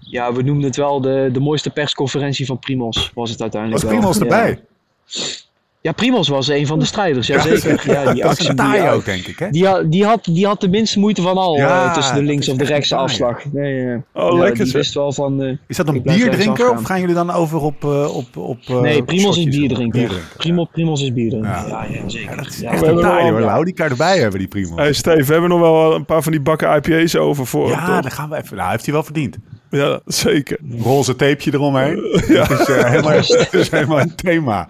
[0.00, 3.10] ja, we noemden het wel de, de mooiste persconferentie van Primos.
[3.14, 3.90] Was het uiteindelijk Was.
[3.90, 4.48] Primos erbij?
[4.48, 5.47] Ja,
[5.96, 7.90] Primos was een van de strijders, ja, zeker.
[7.90, 9.50] Ja, die Dat is actie, een die, taai ja, ook, denk ik, hè?
[9.50, 12.22] die, had, die, had, die had de minste moeite van al Ja, eh, tussen de
[12.22, 13.44] links of de echt rechtse afslag.
[13.52, 14.02] Nee, ja.
[14.12, 14.72] Oh, Ja, lekker Die zeg.
[14.74, 15.42] wist wel van.
[15.42, 17.00] eh, Is dat een bierdrinker of gaan.
[17.00, 17.84] jullie dan over op...
[17.84, 19.98] eh, op, op eh, nee, Primos is bierdrinker.
[20.00, 20.36] Bierdrinker.
[20.36, 21.50] Primo, Primos is bierdrinker.
[21.50, 21.66] Ja.
[21.68, 22.36] Ja, ja, zeker.
[22.36, 23.46] Dat is Ja, echt een taai hoor, ja.
[23.46, 23.64] Lau.
[23.64, 24.76] Die je erbij hebben, die Primos.
[24.76, 28.00] Hey Steve, we hebben nog wel een paar van die bakken IPA's over voor Ja,
[28.00, 28.56] dan gaan we even...
[28.56, 29.36] Nou, heeft hij wel verdiend.
[29.70, 30.58] Ja, zeker.
[30.82, 31.96] Roze tapeje eromheen.
[32.12, 32.48] Eh,
[32.84, 34.68] helemaal, dat is helemaal een thema.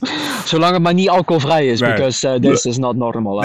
[0.44, 1.90] Zolang het maar niet alcoholvrij is, Nee.
[1.92, 3.44] because uh, this is not normal.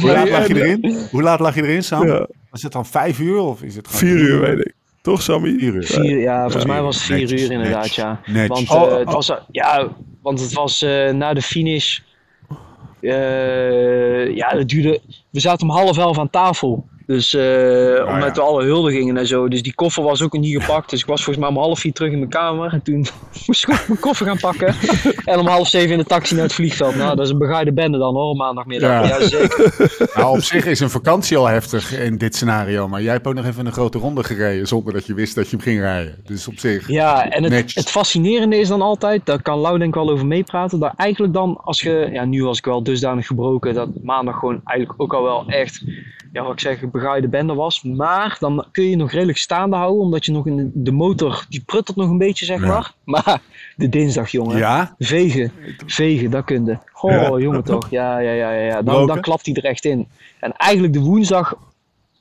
[0.00, 0.96] Hoe laat lag je erin?
[1.10, 2.06] Hoe laat lag je erin, Sam?
[2.06, 2.26] Ja.
[2.50, 4.74] Was het dan vijf uur of is het gewoon Vier uur, weet ik.
[5.02, 5.58] Toch, Sammy?
[5.58, 5.84] Vier uur.
[5.86, 8.20] Vier, ja, volgens mij was het vier Netjes, uur inderdaad, netjes, ja.
[8.26, 8.68] netjes.
[8.68, 9.14] Want, Oh, eh, het oh.
[9.14, 9.88] was, eh, ja,
[10.22, 11.98] want het was eh, na de finish.
[13.00, 15.00] eh, ja, het duurde.
[15.30, 16.88] We zaten om half elf aan tafel.
[17.06, 18.16] Dus eh ja.
[18.16, 19.48] met alle huldigingen en zo.
[19.48, 20.90] Dus die koffer was ook niet gepakt.
[20.90, 22.72] Dus ik was volgens mij om half vier terug in mijn kamer.
[22.72, 23.06] En toen
[23.46, 24.74] moest ik mijn koffer gaan pakken.
[25.24, 26.94] en om half zeven in de taxi naar het vliegveld.
[26.94, 29.08] Nou, dat is een begaaide bende dan hoor, maandagmiddag.
[29.08, 29.18] Ja.
[29.18, 29.74] Ja, zeker.
[30.14, 32.88] Nou, op zich is een vakantie al heftig in dit scenario.
[32.88, 35.44] Maar jij hebt ook nog even een grote ronde gereden zonder dat je wist dat
[35.50, 36.16] je hem ging rijden.
[36.24, 36.88] Dus op zich.
[36.88, 40.26] Ja, en het, het fascinerende is dan altijd, daar kan Lau denk ik wel over
[40.26, 44.38] meepraten, dat eigenlijk dan als je, ja nu was ik wel dusdanig gebroken dat maandag
[44.38, 45.82] gewoon eigenlijk ook al wel echt,
[46.32, 47.82] ja wat ik zeg, begaaide bende was.
[47.82, 51.44] Maar dan kun je nog redelijk staande houden, omdat je nog in de, de motor,
[51.48, 52.66] die pruttelt nog een beetje zeg Ja.
[52.66, 52.92] maar.
[53.04, 53.40] Maar
[53.76, 55.52] de dinsdag jongen, Ja, vegen,
[55.86, 56.76] vegen, dat kun je.
[57.00, 57.38] Oh Ja.
[57.38, 58.82] jongen toch, ja ja ja ja, ja.
[58.82, 60.08] Dan, dan klapt hij er echt in.
[60.40, 61.54] En eigenlijk de woensdag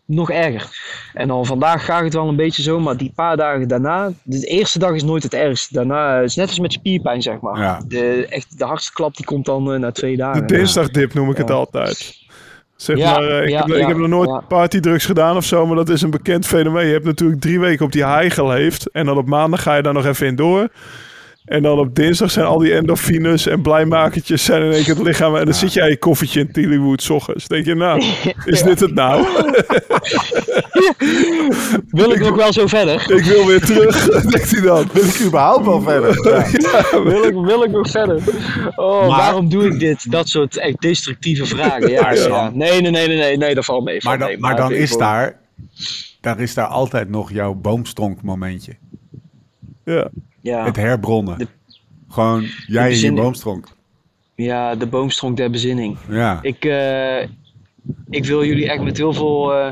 [0.07, 0.69] nog erger.
[1.13, 4.39] En dan vandaag gaat het wel een beetje zo, maar die paar dagen daarna, de
[4.45, 5.73] eerste dag is nooit het ergste.
[5.73, 7.59] Daarna is net als met spierpijn, zeg maar.
[7.59, 7.81] Ja.
[7.87, 10.47] De, echt, de hardste klap die komt dan eh, na twee De dagen.
[10.47, 12.23] dinsdagdip noem ik het altijd.
[12.75, 15.65] Zeg Ja, maar, eh, ik, ja, heb, ik heb nog nooit partydrugs gedaan of zo,
[15.65, 16.87] maar dat is een bekend fenomeen.
[16.87, 19.81] Je hebt natuurlijk drie weken op die high geleefd en dan op maandag ga je
[19.81, 20.67] daar nog even in door.
[21.45, 25.03] En dan op dinsdag zijn al die endorfines en blijmakertjes zijn in één keer het
[25.03, 25.35] lichaam.
[25.35, 27.47] En dan zit jij in je koffietje in Tillywood ochtends.
[27.47, 28.03] denk je, nou,
[28.45, 29.25] is dit het nou?
[31.89, 33.11] Wil ik nog wel zo verder?
[33.11, 34.89] ik wil weer terug, denkt hij dan.
[34.93, 36.29] wil ik überhaupt wel verder?
[36.31, 37.03] Ja.
[37.03, 38.21] wil, ik, wil ik nog verder?
[38.75, 40.11] Oh, Maar- waarom doe ik dit?
[40.11, 41.89] Dat soort echt destructieve vragen.
[41.89, 42.49] Ja.
[42.53, 43.99] Nee, nee, nee, nee, nee, nee, dat valt mee.
[44.03, 44.37] Maar dan, mee.
[44.37, 45.39] maar dan is daar,
[46.21, 48.71] daar is daar altijd nog jouw boomstronk momentje.
[49.85, 50.09] Ja.
[50.51, 50.65] Ja.
[50.65, 51.37] Het herbronnen.
[51.37, 51.47] De-
[52.09, 53.67] Gewoon jij en je boomstronk.
[54.35, 55.97] ja, de boomstronk der bezinning.
[56.09, 56.39] Ja.
[56.41, 57.21] Ik, eh,
[58.09, 59.71] ik wil jullie echt met heel veel eh,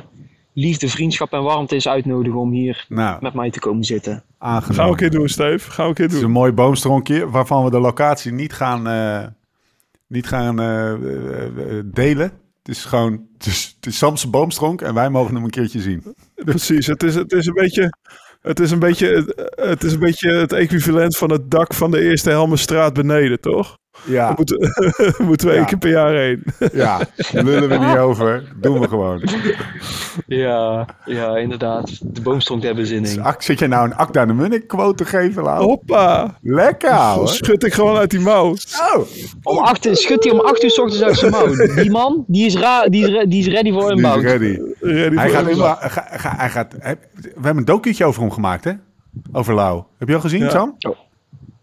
[0.53, 4.23] liefde, vriendschap en warmte eens uitnodigen om hier Nou, met mij te komen zitten.
[4.38, 4.75] aangenomen.
[4.75, 5.71] Gaan we een keer doen, Steve.
[5.71, 6.36] Gaan we een keer Het is een doen.
[6.38, 9.27] mooi boomstronkje waarvan we de locatie niet gaan, eh,
[10.07, 10.55] niet gaan
[11.93, 12.31] delen.
[12.63, 15.79] Het is gewoon, het is, het is Sam's boomstronk en wij mogen hem een keertje
[15.81, 16.03] zien.
[16.36, 17.93] Precies, het is, het is een beetje...
[18.43, 22.01] Het is, een beetje, het, is een beetje het equivalent van het dak van de
[22.01, 23.77] eerste Helmenstraat beneden, toch?
[24.06, 24.58] Ja, Daar moeten,
[25.28, 25.60] moeten we Ja.
[25.60, 26.44] één keer per jaar heen.
[26.74, 26.98] ja,
[27.32, 28.44] daar lullen we niet over.
[28.56, 29.22] Doen we gewoon.
[30.28, 32.00] Ja, ja, inderdaad.
[32.16, 33.22] De boomstronk der bezinning.
[33.22, 35.63] Ak- Zit jij nou een Akda de Munnik quote te geven, Lau?
[35.63, 36.38] Hoppa!
[36.42, 37.28] Lekker, ouwe.
[37.28, 38.56] schud ik gewoon uit die mouw.
[38.96, 39.06] Oh,
[39.44, 41.56] Om acht uur, schudt hij om 8 uur s ochtends uit zijn mouw.
[41.76, 44.18] Die man, die is, ra die is, re- die is ready voor die inbouw.
[44.18, 44.60] is ready.
[44.80, 45.46] Ready Hij gaat,
[45.92, 46.88] ga- ga- hij gaat, we
[47.34, 48.72] hebben een docuutje over hem gemaakt, hè?
[49.32, 49.84] Over Lau.
[49.98, 50.50] Heb je al gezien, Ja.
[50.50, 50.76] Sam?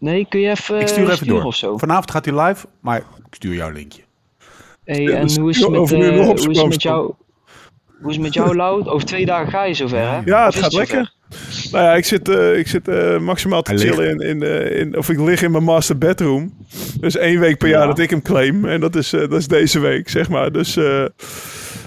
[0.01, 1.43] Nee, kun je even Ik stuur eh, even door.
[1.43, 1.77] of zo?
[1.77, 3.03] Vanavond gaat hij live, maar ik
[3.35, 4.01] stuur jou een linkje.
[4.83, 7.13] Hey, Ja, en dus hoe is het met, eh, hoe is het met jou?
[8.01, 8.85] Hoe is het met jou, Lau?
[8.87, 10.19] Over twee dagen ga je zover, hè?
[10.25, 11.13] Ja, het gaat lekker.
[11.71, 14.79] Nou ja, ik zit, eh, ik zit eh, maximaal te Hij chillen in, in, eh,
[14.79, 14.97] in...
[14.97, 16.53] Of ik lig in mijn master bedroom.
[16.99, 17.87] Dus één week per jaar Ja.
[17.87, 18.65] dat ik hem claim.
[18.65, 20.51] En dat is, eh, dat is deze week, zeg maar.
[20.51, 20.77] Dus...
[20.77, 21.05] eh,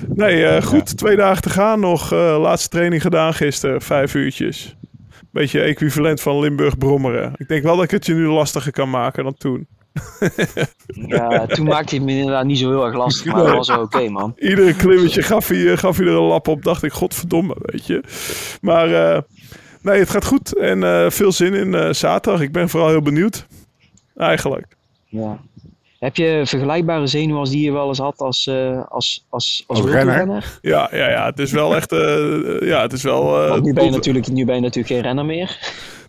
[0.08, 0.96] nee, eh, goed.
[0.96, 2.12] Twee dagen te gaan nog.
[2.12, 3.82] eh, laatste training gedaan gisteren.
[3.82, 4.76] Vijf uurtjes.
[5.34, 7.32] Beetje equivalent van Limburg brommeren.
[7.36, 9.66] Ik denk wel dat ik het je nu lastiger kan maken dan toen.
[10.86, 13.68] Ja, toen maakte hij het me inderdaad niet zo heel erg lastig, maar dat was
[13.68, 14.34] wel oké, man.
[14.48, 16.62] Iedere klimmetje gaf hij, eh, gaf hij er een lap op.
[16.62, 18.02] Dacht ik, godverdomme, weet je.
[18.60, 19.22] Maar eh,
[19.82, 20.56] nee, het gaat goed.
[20.56, 22.40] En eh, veel zin in zaterdag.
[22.40, 23.46] Ik ben vooral heel benieuwd.
[24.16, 24.76] Eigenlijk.
[25.06, 25.40] Ja.
[26.04, 29.80] Heb je vergelijkbare zenuwen als die je wel eens had als, eh, als, als, als,
[29.80, 30.04] Als renner?
[30.04, 30.58] wielrenner?
[30.62, 31.92] Ja, ja, ja, het is wel echt...
[31.92, 32.28] eh,
[32.60, 33.46] ja, het is wel...
[33.46, 35.58] eh, nu ben, je natuurlijk, nu ben je natuurlijk geen renner meer.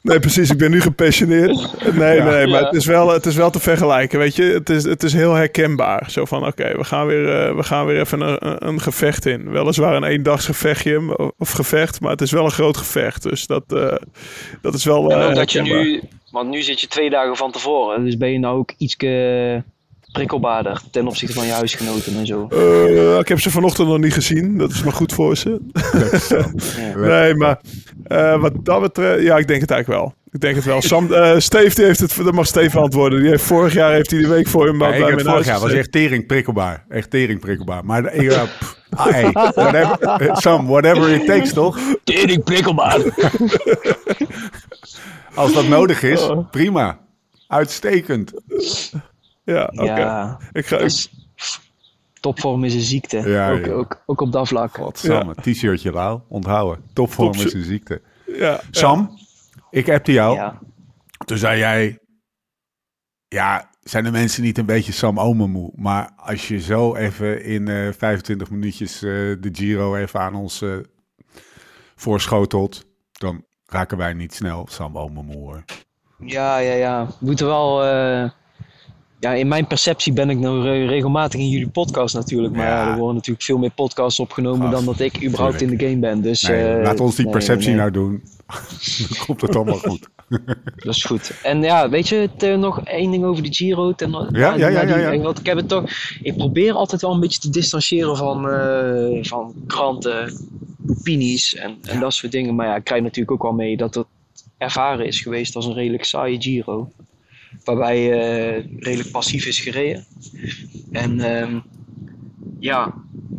[0.02, 0.50] Nee, precies.
[0.50, 1.74] Ik ben nu gepensioneerd.
[1.94, 2.66] Nee, nee, maar Ja.
[2.66, 4.44] het, is wel, het is wel te vergelijken, weet je.
[4.44, 6.12] Het is, het is heel herkenbaar.
[6.12, 9.52] Zo van, oké, we gaan weer, eh, we gaan weer even een, een- gevecht in.
[9.52, 10.04] Weliswaar een
[10.46, 13.24] eendagsgevechtje, of gevecht, maar het is wel een groot gevecht.
[13.24, 13.96] Dus dat, eh,
[14.62, 17.52] dat is wel En ook dat je nu, want nu zit je twee dagen van
[17.52, 18.04] tevoren.
[18.06, 18.96] Dus ben je nou ook iets
[20.16, 22.48] prikkelbaarder ten opzichte van je huisgenoten en zo.
[22.48, 24.58] Eh, ik heb ze vanochtend nog niet gezien.
[24.58, 25.60] Dat is maar goed voor ze.
[26.30, 26.96] Ja.
[26.96, 27.60] Nee, maar
[28.04, 30.14] eh, wat dat betreft, ja, ik denk het eigenlijk wel.
[30.32, 30.82] Ik denk het wel.
[30.82, 33.20] Sam, eh, Steve, die heeft het, dat mag Steve antwoorden.
[33.20, 35.60] Die heeft, vorig jaar heeft hij de week voor hem Nee, bij ik vorig jaar
[35.60, 36.86] was echt tering prikkelbaar.
[36.90, 37.86] Echt tering prikkelbaar.
[37.86, 41.80] Maar ik, ja, pff, ah, hey, whatever, Sam, whatever it takes, toch?
[42.04, 43.02] Tering prikkelbaar.
[45.36, 47.00] Als dat nodig is, prima.
[47.48, 48.34] Uitstekend.
[49.46, 49.84] Ja, oké.
[49.84, 51.12] Ja, Ik ga, dus
[52.20, 53.18] topvorm is een ziekte.
[53.30, 53.72] Ja, ook, ja.
[53.72, 54.78] Ook, ook op dat vlak.
[54.78, 56.84] Wat Sam, t-shirtje Lau, onthouden.
[56.94, 58.02] Topvorm Top- is een ziekte.
[58.26, 59.18] ja, Sam,
[59.72, 60.36] ik appte jou.
[60.36, 60.60] Ja.
[61.26, 62.00] Toen zei jij,
[63.28, 65.72] ja, zijn de mensen niet een beetje Sam Omen moe?
[65.76, 70.62] Maar als je zo even in eh 25 minuutjes eh, de Giro even aan ons
[70.62, 70.76] eh,
[71.96, 75.64] voorschotelt, dan raken wij niet snel Sam Omen moe hoor.
[76.20, 77.06] Ja, ja, ja.
[77.06, 77.84] We moeten wel.
[79.26, 82.56] Eh, ja, in mijn perceptie ben ik nou re- regelmatig in jullie podcast natuurlijk.
[82.56, 82.82] Maar Ja.
[82.86, 85.98] ja, er worden natuurlijk veel meer podcasts opgenomen dan dat ik überhaupt in de game
[86.00, 86.22] ben.
[86.22, 88.24] Dus, Nee, eh, laat ons die nee, perceptie nee, nou doen.
[89.10, 90.08] dan komt het allemaal goed.
[90.76, 91.32] Dat is goed.
[91.44, 93.94] En ja, weet je, het, eh, nog één ding over de Giro.
[93.94, 95.22] Ten, Ja, ja, ja, die- ja, ja.
[95.22, 95.84] Want ik heb het toch.
[96.22, 100.34] Ik probeer altijd wel een beetje te distancieren van, eh, van kranten,
[100.88, 102.56] opinies en, en dat soort dingen.
[102.56, 104.06] Maar ja, ik krijg natuurlijk ook wel mee dat het
[104.58, 106.90] ervaren is geweest als een redelijk saaie Giro.
[107.66, 110.06] Waarbij eh, redelijk passief is gereden.
[110.92, 111.60] En ehm,
[112.60, 112.94] ja,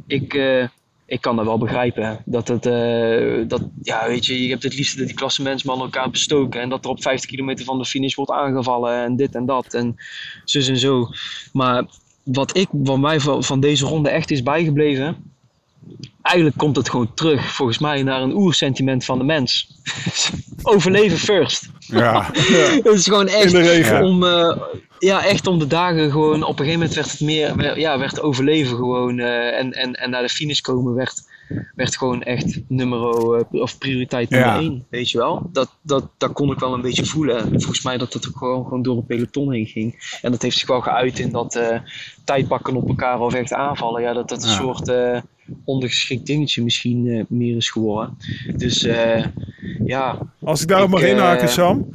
[0.07, 0.69] ik, eh,
[1.07, 2.23] ik kan dat wel begrijpen.
[2.25, 6.11] Dat het, eh, dat, ja, weet je, je hebt het liefst dat die klassementsmannen elkaar
[6.11, 6.61] bestoken.
[6.61, 9.75] En dat er op 50 kilometer van de finish wordt aangevallen en dit en dat.
[9.75, 9.97] En
[10.45, 11.09] zus en zo.
[11.53, 11.85] Maar
[12.23, 15.35] wat ik, wat mij van, van deze ronde echt is bijgebleven.
[16.23, 19.69] Eigenlijk komt het gewoon terug, volgens mij, naar een oersentiment van de mens.
[20.63, 21.71] Overleven first.
[21.87, 22.31] Ja,
[22.83, 24.05] Het is gewoon echt In de regen.
[24.05, 24.57] om, eh,
[24.99, 26.43] ja, echt om de dagen gewoon.
[26.43, 29.19] Op een gegeven moment werd het meer, ja, werd overleven gewoon.
[29.19, 31.23] eh, en, en, en naar de finish komen werd,
[31.75, 33.01] werd gewoon echt nummer,
[33.51, 34.59] eh, of prioriteit nummer Ja.
[34.59, 34.87] één.
[34.91, 35.49] Weet je wel?
[35.53, 37.39] Dat, dat, dat kon ik wel een beetje voelen.
[37.39, 40.19] En Volgens mij dat het ook gewoon, gewoon door een peloton heen ging.
[40.23, 41.61] En dat heeft zich wel geuit in dat
[42.25, 44.03] tijdpakken op elkaar of echt aanvallen.
[44.03, 44.55] Ja, dat dat een Ja.
[44.55, 44.93] soort
[45.65, 48.17] ondergeschikt dingetje misschien eh, meer is geworden.
[48.57, 49.25] Dus eh,
[49.85, 50.19] ja.
[50.45, 51.89] Als ik daarop mag eh, inhaken, Sam.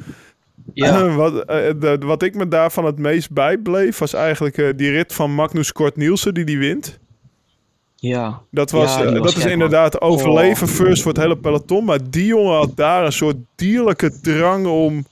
[0.73, 1.15] ja.
[1.15, 1.33] wat,
[1.81, 5.95] de- wat ik me daarvan het meest bijbleef, was eigenlijk die rit van Magnus Kort
[5.95, 6.99] Nielsen die die wint.
[8.03, 10.73] Ja, Dat, was, Ja, eh, was dat is inderdaad overleven Oh.
[10.73, 11.85] first voor het hele peloton.
[11.85, 15.05] Maar die jongen had daar een soort dierlijke drang om,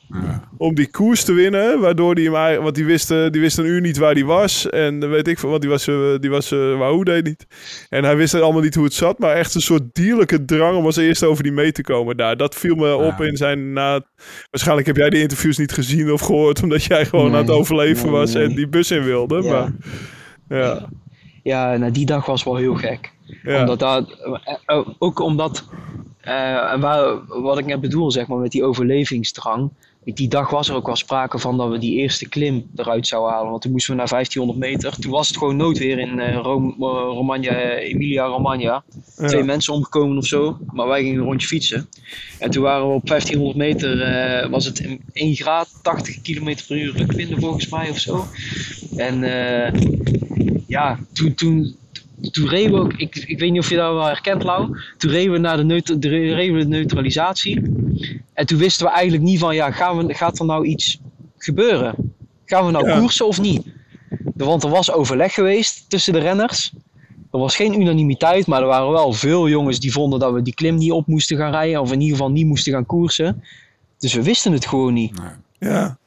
[0.57, 1.79] om die koers te winnen.
[1.79, 4.69] Waardoor die hem eigenlijk, want die wist, die wist een uur niet waar die was.
[4.69, 7.47] En weet ik veel, want die was, eh, die was eh, Wahoo deed niet.
[7.89, 9.19] En hij wist allemaal niet hoe het zat.
[9.19, 12.37] Maar echt een soort dierlijke drang om als eerste over die mee te komen daar.
[12.37, 13.73] Dat viel me op in zijn...
[13.73, 14.01] Na,
[14.51, 16.63] waarschijnlijk heb jij die interviews niet gezien of gehoord.
[16.63, 17.33] Omdat jij gewoon Nee.
[17.39, 19.41] aan het overleven Nee, was en die bus in wilde.
[19.41, 19.51] Ja.
[19.51, 20.89] Maar ja,
[21.49, 23.11] Ja, nou, die dag was wel heel gek.
[23.43, 23.59] ja.
[23.59, 25.63] Omdat dat, eh, eh, ook omdat,
[26.79, 29.69] waar, wat ik net bedoel, zeg maar, met die overlevingsdrang.
[30.03, 33.33] Die dag was er ook wel sprake van dat we die eerste klim eruit zouden
[33.33, 33.49] halen.
[33.49, 34.99] Want toen moesten we naar 1500 meter.
[34.99, 38.83] Toen was het gewoon noodweer in Rom, Romagna, eh, Emilia Romagna.
[39.15, 40.57] Twee mensen omgekomen of zo.
[40.71, 41.89] Maar wij gingen een rondje fietsen.
[42.39, 46.77] En toen waren we op 1500 meter, was het in 1 graad, 80 km per
[46.77, 48.25] uur rukwinden volgens mij of zo.
[48.95, 49.23] En
[50.69, 51.75] ja, toen, toen,
[52.31, 55.11] toen reden we ook, ik, ik weet niet of je dat wel herkent Lau, toen
[55.11, 57.61] reden we naar de, de, reden we de neutralisatie.
[58.33, 60.99] En toen wisten we eigenlijk niet van, ja, gaan we, gaat er nou iets
[61.37, 61.95] gebeuren?
[62.45, 62.99] Gaan we nou Ja.
[62.99, 63.61] koersen of niet?
[64.35, 66.73] Want er was overleg geweest tussen de renners.
[67.31, 70.53] Er was geen unanimiteit, maar er waren wel veel jongens die vonden dat we die
[70.53, 71.81] klim niet op moesten gaan rijden.
[71.81, 73.43] Of in ieder geval niet moesten gaan koersen.
[73.97, 75.21] Dus we wisten het gewoon niet.
[75.59, 75.97] ja.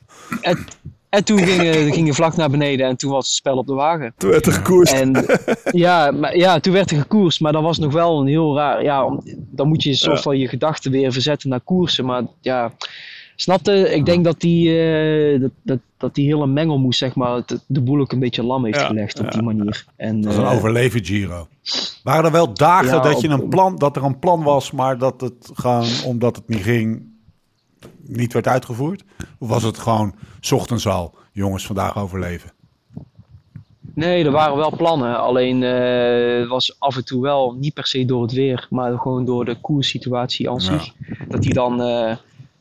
[0.41, 0.65] En,
[1.13, 4.15] en toen gingen gingen vlak naar beneden en toen was het spel op de wagen.
[4.17, 4.93] Toen werd er gekoerst.
[4.93, 5.25] En
[5.87, 8.83] ja, maar, ja, toen werd er gekoerst, maar dat was nog wel een heel raar.
[8.83, 9.21] Ja, om-
[9.51, 10.23] dan moet je een soort Ja.
[10.23, 12.05] van je gedachten weer verzetten naar koersen.
[12.05, 12.73] Maar ja,
[13.37, 13.95] snapte?
[13.95, 17.81] Ik denk dat die, eh, dat, dat, dat die hele mengelmoes, zeg maar, het- de
[17.81, 19.85] boel ook een beetje lam heeft Ja, gelegd op die manier.
[19.97, 21.47] En, dat is een eh, overleven Giro.
[22.03, 24.71] Waren er wel dagen Ja, dat, je op- een plan, dat er een plan was,
[24.71, 27.11] maar dat het gewoon, omdat het niet ging,
[28.07, 29.03] niet werd uitgevoerd?
[29.39, 32.51] Of was het gewoon, 's ochtends al, jongens, vandaag overleven?
[33.95, 35.21] Nee, er waren wel plannen.
[35.21, 38.99] Alleen eh, het was af en toe wel niet per se door het weer, maar
[38.99, 40.93] gewoon door de koerssituatie aan zich.
[41.29, 42.17] Dat die dan eh,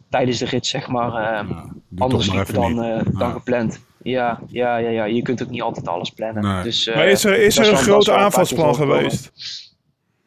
[0.09, 1.49] tijdens de rit zeg maar eh,
[1.97, 3.31] anders liepen even dan, eh, dan Ja.
[3.31, 3.79] gepland.
[4.03, 6.43] Ja, ja, ja, ja, je kunt ook niet altijd alles plannen.
[6.43, 6.63] Nee.
[6.63, 9.31] Dus, eh, Maar is er, is er een dat groot aanvalsplan geweest?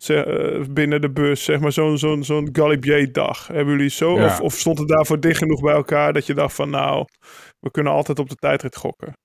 [0.05, 3.47] Zeg, eh, binnen de bus, zeg maar, zo'n zo'n zo'n Galibier-dag.
[3.47, 4.19] Hebben jullie zo?
[4.19, 4.25] Ja.
[4.25, 7.05] Of, of stond het daarvoor dicht genoeg bij elkaar dat je dacht van, nou,
[7.61, 9.17] we kunnen altijd op de tijdrit gokken?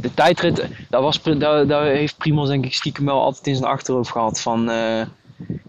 [0.00, 3.70] De tijdrit, daar, was, daar, daar heeft Primoz denk ik stiekem wel altijd in zijn
[3.70, 4.70] achterhoofd gehad van...
[4.70, 5.06] eh,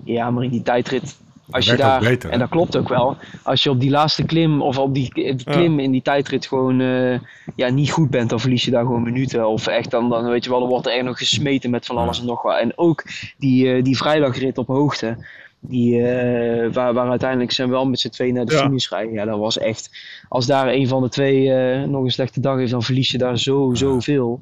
[0.04, 1.18] ja, maar in die tijdrit,
[1.50, 2.00] als je daar...
[2.00, 3.18] beter, en dat klopt ook wel.
[3.44, 6.80] Als je op die laatste klim of op die, die klim in die tijdrit gewoon
[6.82, 7.20] eh,
[7.56, 9.48] ja, niet goed bent, dan verlies je daar gewoon minuten.
[9.48, 11.98] Of echt, dan, dan weet je wel, dan wordt er echt nog gesmeten met van
[11.98, 12.60] alles en nog wat.
[12.60, 13.04] En ook
[13.38, 15.26] die, eh, die vrijdagrit op hoogte.
[15.60, 18.62] Die, eh, waar, waar uiteindelijk zijn we wel met z'n tweeën naar de Ja.
[18.62, 19.14] finish rijden.
[19.14, 19.90] Ja, dat was echt.
[20.30, 23.18] Als daar een van de twee eh, nog een slechte dag heeft, dan verlies je
[23.18, 24.42] daar zo, zoveel.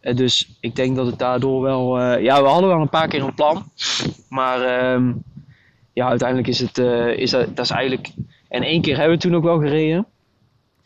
[0.00, 1.98] Eh, dus ik denk dat het daardoor wel.
[2.00, 3.64] eh, ja, we hadden wel een paar keer een plan.
[4.28, 5.12] Maar ehm,
[5.96, 6.78] ja, uiteindelijk is het.
[6.78, 8.10] eh, is dat, dat is eigenlijk.
[8.48, 10.06] En één keer hebben we toen ook wel gereden.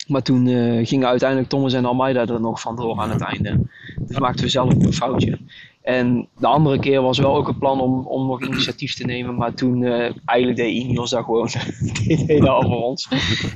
[0.07, 3.59] Maar toen eh, gingen uiteindelijk Thomas en Almeida er nog vandoor aan het einde.
[3.99, 5.39] Dus maakten we zelf een foutje.
[5.81, 9.35] En de andere keer was wel ook een plan om, om nog initiatief te nemen.
[9.35, 11.49] Maar toen eh, eigenlijk deed Ineos dat gewoon.
[12.05, 13.07] Die deden al voor ons.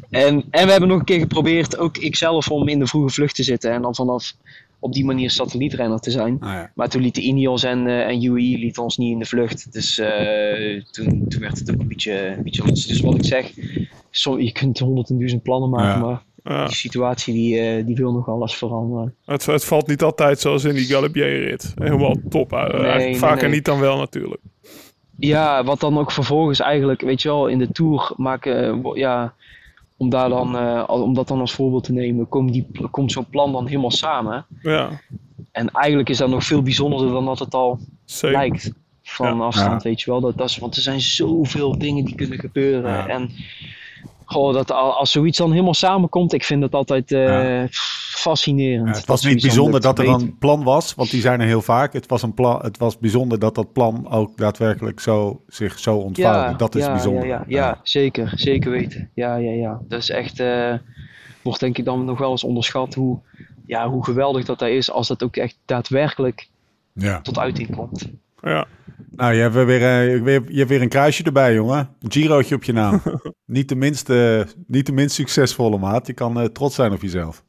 [0.09, 3.35] En, en we hebben nog een keer geprobeerd, ook ikzelf, om in de vroege vlucht
[3.35, 3.71] te zitten.
[3.71, 4.33] En dan vanaf
[4.85, 6.37] op die manier satellietrenner te zijn.
[6.41, 6.71] Ja.
[6.75, 9.73] Maar toen lieten Ineos en, eh en UAE lieten ons niet in de vlucht.
[9.73, 12.87] Dus eh, toen, toen werd het ook een beetje, een beetje lastig.
[12.87, 13.51] Dus wat ik zeg,
[14.09, 15.99] som- je kunt honderd en duizend plannen maken.
[16.01, 16.05] Ja.
[16.05, 16.65] Maar Ja.
[16.65, 19.15] die situatie die, eh, die wil nog wel eens veranderen.
[19.25, 21.73] Het, het valt niet altijd zoals in die Galibier-rit.
[21.75, 22.51] Helemaal top.
[22.51, 23.55] nee, Vaker nee.
[23.55, 24.41] niet dan wel natuurlijk.
[25.17, 29.33] Ja, wat dan ook vervolgens eigenlijk, weet je wel, in de Tour maken, ja,
[29.97, 33.29] om, daar dan, eh, om dat dan als voorbeeld te nemen, komt, die, komt zo'n
[33.29, 34.45] plan dan helemaal samen.
[34.61, 34.89] Ja,
[35.51, 38.37] En eigenlijk is dat nog veel bijzonderder dan dat het al zeker.
[38.37, 38.71] lijkt
[39.03, 39.43] van Ja.
[39.43, 39.89] afstand, Ja.
[39.89, 40.19] weet je wel.
[40.21, 42.91] Dat, dat is, want er zijn zoveel dingen die kunnen gebeuren.
[42.91, 43.07] Ja.
[43.07, 43.29] En
[44.25, 47.67] goh, dat, al- als zoiets dan helemaal samenkomt, ik vind dat altijd eh, Ja.
[48.25, 48.87] Fascinerend.
[48.89, 51.61] Ja, het was niet bijzonder dat er een plan was, want die zijn er heel
[51.61, 51.93] vaak.
[51.93, 55.95] Het was, een plan, het was bijzonder dat dat plan ook daadwerkelijk zo, zich zo
[55.97, 56.57] ontvouwde.
[56.57, 57.25] dat is ja, bijzonder.
[57.25, 58.31] Ja, ja, ja, zeker.
[58.35, 59.09] Zeker weten.
[59.13, 59.79] Ja, ja, ja.
[59.87, 60.39] Dat is echt...
[60.39, 60.73] eh,
[61.41, 63.19] wordt denk ik dan nog wel eens onderschat hoe,
[63.65, 66.47] ja, hoe geweldig dat dat is als dat ook echt daadwerkelijk
[66.93, 67.21] Ja.
[67.21, 68.09] tot uiting komt.
[68.41, 68.65] Ja.
[69.15, 69.67] Nou, je hebt weer,
[70.15, 71.89] eh, weer, je hebt weer een kruisje erbij, jongen.
[72.01, 73.01] Een Girootje op je naam.
[73.45, 74.09] niet, de minst,
[74.67, 76.07] niet de minst succesvolle maat.
[76.07, 77.43] Je kan eh, trots zijn op jezelf.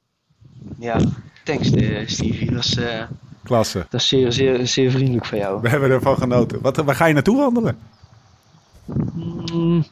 [0.78, 1.00] Ja,
[1.44, 2.50] thanks eh, Stevie.
[2.52, 3.02] Dat is, eh,
[3.44, 3.86] Klasse.
[3.90, 5.60] dat is zeer, zeer, zeer vriendelijk van jou.
[5.60, 6.60] We hebben ervan genoten.
[6.60, 7.78] Wat, waar ga je naartoe wandelen?
[9.52, 9.84] Mm,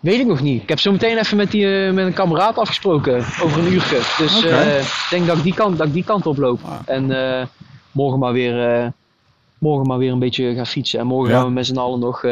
[0.00, 0.62] weet ik nog niet.
[0.62, 3.96] Ik heb zo meteen even met, die, eh, met een kameraad afgesproken over een uurtje.
[4.18, 6.60] Dus ik denk dat ik die kant, dat ik die kant op loop.
[6.64, 6.72] Ah.
[6.84, 7.48] En
[7.92, 8.92] morgen, maar weer,
[9.58, 11.00] morgen maar weer een beetje gaan fietsen.
[11.00, 11.38] En morgen Ja.
[11.38, 12.22] gaan we met z'n allen nog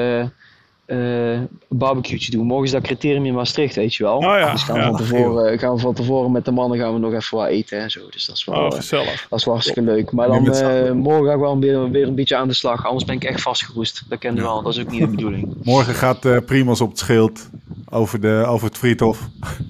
[0.84, 2.46] eh, eh, een barbecue'tje doen.
[2.46, 4.16] Morgen is dat criterium in Maastricht, weet je wel.
[4.16, 4.86] Oh ja, Dus gaan we, ja.
[4.88, 7.80] van tevoren, gaan we van tevoren met de mannen gaan we nog even wat eten
[7.80, 8.00] en zo.
[8.10, 9.26] Dus dat is wel, Oh, eh, gezellig.
[9.30, 10.12] dat is wel hartstikke leuk.
[10.12, 12.84] Maar dan eh, morgen ga ik wel weer, weer een beetje aan de slag.
[12.86, 14.02] Anders ben ik echt vastgeroest.
[14.08, 14.46] Dat ken je Ja.
[14.46, 14.62] wel.
[14.62, 15.54] Dat is ook niet de bedoeling.
[15.62, 17.48] Morgen gaat eh Primos op het schild
[17.90, 19.28] over, de, over het Friedhof.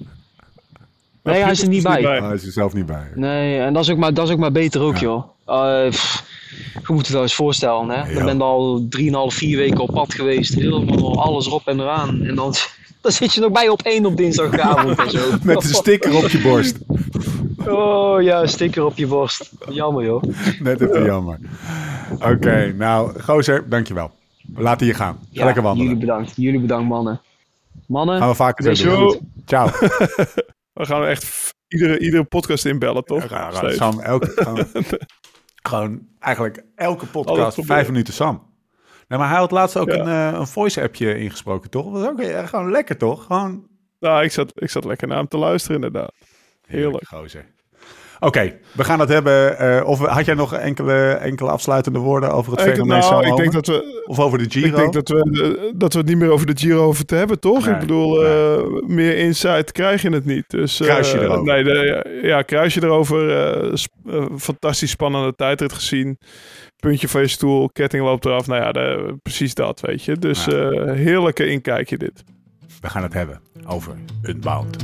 [1.23, 2.01] Nee, hij is er niet bij.
[2.01, 3.11] Hij is er zelf niet bij.
[3.15, 4.99] Nee, en dat is ook maar, dat is ook maar beter ook, Ja.
[5.01, 5.23] joh.
[5.45, 6.23] Eh, pff,
[6.73, 7.95] je moet het wel eens voorstellen, hè.
[7.95, 8.13] Ja.
[8.13, 10.53] Dan ben je al 3,5, 4 weken op pad geweest.
[10.53, 12.21] Helemaal alles erop en eraan.
[12.21, 12.53] En dan,
[13.01, 15.19] dan zit je nog bij op één op dinsdagavond en zo.
[15.43, 16.77] Met een sticker op je borst.
[17.67, 19.51] Oh ja, een sticker op je borst.
[19.69, 20.23] Jammer, joh.
[20.59, 21.39] Net even jammer.
[22.19, 24.11] Oké, nou, gozer, dankjewel.
[24.53, 25.13] We laten je gaan.
[25.13, 25.87] Ga Ja, lekker wandelen.
[25.87, 26.31] Jullie bedankt.
[26.35, 27.21] Jullie bedankt, mannen.
[27.87, 29.33] Mannen, Gaan we vaker je doen.
[29.45, 29.69] Ciao.
[30.73, 33.29] We gaan echt iedere, iedere podcast inbellen, toch?
[33.29, 34.65] Ja, elke, gewoon,
[35.67, 38.51] gewoon eigenlijk elke podcast vijf minuten Sam.
[39.07, 39.99] Nee, maar hij had laatst ook Ja.
[39.99, 41.83] een, eh, een voice-appje ingesproken, toch?
[41.93, 43.25] Dat was ook gewoon lekker, toch?
[43.25, 43.67] Gewoon
[43.99, 46.13] Nou, ik zat, ik zat lekker naar hem te luisteren, inderdaad.
[46.67, 47.07] Heerlijk.
[47.07, 47.45] gozer.
[48.19, 49.57] Oké, we gaan het hebben.
[49.57, 53.51] eh, of had jij nog enkele, enkele afsluitende woorden over het fenomeen nou, ik denk
[53.51, 54.67] dat we, Of over de Giro?
[54.67, 55.17] ik denk dat we,
[55.63, 57.65] eh, dat we het niet meer over de Giro hoeven te hebben, toch?
[57.65, 60.43] Nee, ik bedoel, eh, meer insight krijg je het niet.
[60.47, 61.43] Dus, Kruis je erover.
[61.43, 63.21] Nee, de, ja, kruis je erover.
[63.77, 63.91] sp-
[64.37, 66.17] fantastisch spannende tijdrit gezien.
[66.75, 68.47] Puntje van je stoel, ketting loopt eraf.
[68.47, 70.15] Nou ja, de- precies dat, weet je.
[70.17, 70.45] Dus
[70.95, 72.23] heerlijke inkijkje dit.
[72.81, 74.77] We gaan het hebben over Unbound.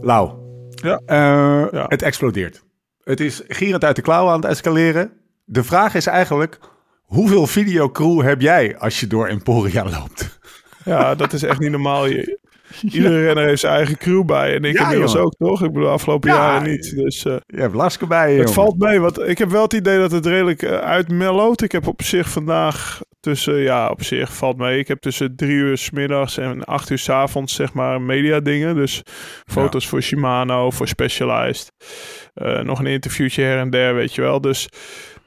[0.00, 0.30] Lau,
[0.70, 1.00] Ja.
[1.06, 1.16] eh,
[1.72, 1.84] Ja.
[1.88, 2.62] het explodeert.
[3.04, 5.12] Het is gierend uit de klauwen aan het escaleren.
[5.44, 6.58] De vraag is eigenlijk,
[7.02, 10.38] hoeveel videocrew heb jij als je door Emporia loopt?
[10.84, 12.38] Ja, dat is echt niet normaal hier.
[12.92, 14.54] Iedere renner heeft zijn eigen crew bij.
[14.54, 15.26] En ik Ja, inmiddels jongen.
[15.26, 15.62] ook, toch?
[15.62, 16.96] Ik bedoel, afgelopen Ja, jaren niet.
[16.96, 18.62] Dus eh, Je hebt Laske bij je, het jongen.
[18.62, 19.00] valt mee.
[19.00, 21.62] Want ik heb wel het idee dat het redelijk eh, uitmellowt.
[21.62, 23.54] Ik heb op zich vandaag tussen...
[23.56, 24.78] Ja, op zich valt mee.
[24.78, 28.40] Ik heb tussen drie uur s middags en acht uur s avonds, zeg maar, media
[28.40, 28.74] dingen.
[28.74, 29.02] Dus
[29.46, 31.72] foto's voor Shimano, voor Specialized.
[32.34, 34.40] Eh, nog een interviewtje her en der, weet je wel.
[34.40, 34.68] Dus...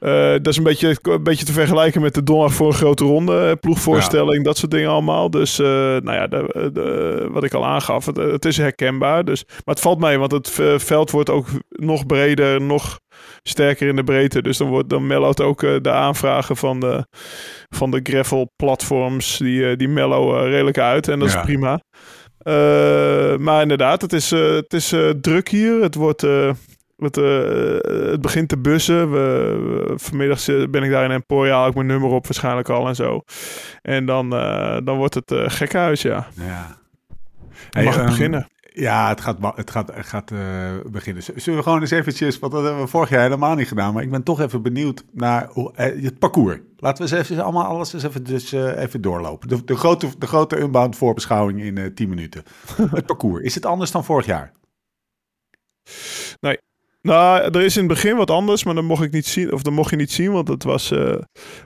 [0.00, 3.04] eh, dat is een beetje, een beetje te vergelijken met de donderdag voor een grote
[3.04, 3.48] ronde.
[3.48, 5.30] eh, Ploegvoorstelling, dat soort dingen allemaal.
[5.30, 9.24] Dus nou ja, de, de- wat ik al aangaf, het, het is herkenbaar.
[9.24, 13.00] Dus, maar het valt mee, want het veld wordt ook nog breder, nog
[13.42, 14.42] sterker in de breedte.
[14.42, 17.06] Dus dan, wordt, dan mellowt ook eh, de aanvragen van de,
[17.68, 21.08] van de gravel-platforms, die, eh, die mellow eh, redelijk uit.
[21.08, 21.38] En dat Ja.
[21.38, 21.80] is prima.
[23.38, 25.82] Maar inderdaad, het is, het is druk hier.
[25.82, 26.20] Het wordt...
[26.96, 27.16] het,
[28.12, 29.10] het begint te bussen.
[29.10, 32.88] We, we- vanmiddag ben ik daar in Emporia, haal ik mijn nummer op waarschijnlijk al
[32.88, 33.20] en zo.
[33.82, 34.30] En dan,
[34.84, 36.26] dan wordt het eh gekhuis, ja.
[36.34, 36.76] Ja.
[37.84, 38.48] Mag het ehm, beginnen.
[38.74, 41.22] Ja, het gaat, het gaat, het gaat eh, beginnen.
[41.22, 43.94] Z- Zullen we gewoon eens eventjes, want dat hebben we vorig jaar helemaal niet gedaan,
[43.94, 46.58] maar ik ben toch even benieuwd naar hoe, eh, het parcours.
[46.76, 49.48] Laten we eens even allemaal alles eens even, dus, eh, even doorlopen.
[49.48, 52.42] De, de, grote, de grote unbound voorbeschouwing in eh 10 minuten.
[52.90, 54.52] het parcours, is het anders dan vorig jaar?
[57.02, 59.52] Nou, er is in het begin wat anders, maar dat mocht ik niet zien.
[59.52, 61.14] Of dat mocht je niet zien, want het was eh,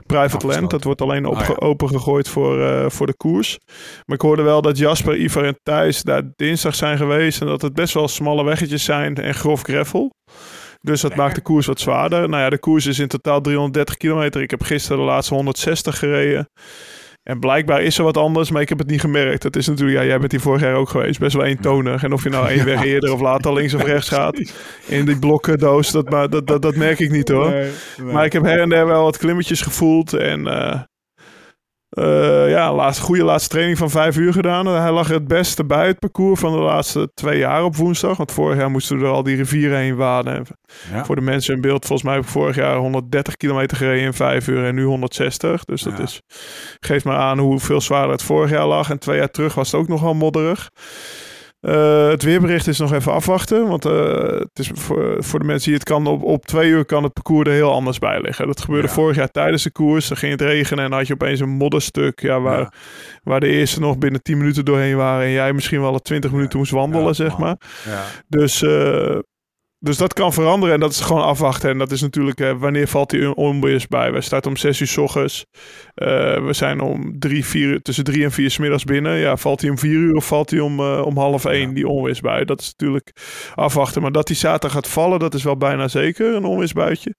[0.05, 0.69] private land.
[0.69, 1.55] Dat wordt alleen Ah, ja.
[1.55, 3.57] opengegooid voor, eh, voor de koers.
[4.05, 7.41] Maar ik hoorde wel dat Jasper, Ivar en Thijs daar dinsdag zijn geweest.
[7.41, 10.13] En dat het best wel smalle weggetjes zijn en grof gravel.
[10.81, 12.29] Dus dat maakt de koers wat zwaarder.
[12.29, 14.41] Nou ja, de koers is in totaal 330 kilometer.
[14.41, 16.49] Ik heb gisteren de laatste 160 gereden.
[17.27, 19.43] En blijkbaar is er wat anders, maar ik heb het niet gemerkt.
[19.43, 22.03] Het is natuurlijk, ja, jij bent hier vorig jaar ook geweest, best wel eentonig.
[22.03, 24.51] En of je nou één weg eerder of later links of rechts gaat
[24.85, 27.53] in die blokkendoos, dat, maar, dat, dat, dat merk ik niet hoor.
[28.03, 30.13] Maar ik heb her en der wel wat klimmetjes gevoeld.
[30.13, 30.81] En eh,
[31.97, 34.67] eh, ja, laatste, goede laatste training van vijf uur gedaan.
[34.67, 38.17] Hij lag het beste bij het parcours van de laatste twee jaar op woensdag.
[38.17, 40.45] Want vorig jaar moesten we er al die rivieren heen waden.
[40.91, 41.05] Ja.
[41.05, 44.13] Voor de mensen in beeld, volgens mij heb ik vorig jaar 130 kilometer gereden in
[44.13, 45.63] vijf uur en nu 160.
[45.65, 46.03] Dus dat Ja.
[46.03, 46.21] is,
[46.79, 48.89] geeft maar aan hoeveel zwaarder het vorig jaar lag.
[48.89, 50.69] En twee jaar terug was het ook nogal modderig.
[51.59, 53.67] Eh, het weerbericht is nog even afwachten.
[53.67, 56.85] Want eh, het is voor, voor de mensen die het kan, op, op twee uur
[56.85, 58.47] kan het parcours er heel anders bij liggen.
[58.47, 58.93] Dat gebeurde Ja.
[58.93, 60.07] vorig jaar tijdens de koers.
[60.07, 62.21] Dan ging het regenen en dan had je opeens een modderstuk.
[62.21, 62.71] Ja, waar, Ja.
[63.23, 65.25] waar de eerste nog binnen 10 minuten doorheen waren.
[65.25, 67.57] En jij misschien wel al 20 minuten moest wandelen, zeg maar.
[67.85, 68.03] Ja.
[68.27, 69.17] Dus, eh,
[69.87, 71.69] dus dat kan veranderen en dat is gewoon afwachten.
[71.69, 74.11] En dat is natuurlijk, eh, wanneer valt die onweers bij?
[74.11, 75.45] Wij starten om 6 uur s ochtends.
[75.93, 76.07] Eh,
[76.45, 79.17] we zijn om drie, vier, tussen drie en vier 's middags binnen.
[79.17, 81.73] Ja, valt hij om vier uur of valt hij om, eh, om half één, Ja.
[81.73, 82.45] die onweersbui?
[82.45, 83.11] Dat is natuurlijk
[83.55, 84.01] afwachten.
[84.01, 87.15] Maar dat die zaterdag gaat vallen, dat is wel bijna zeker, een onweersbuitje.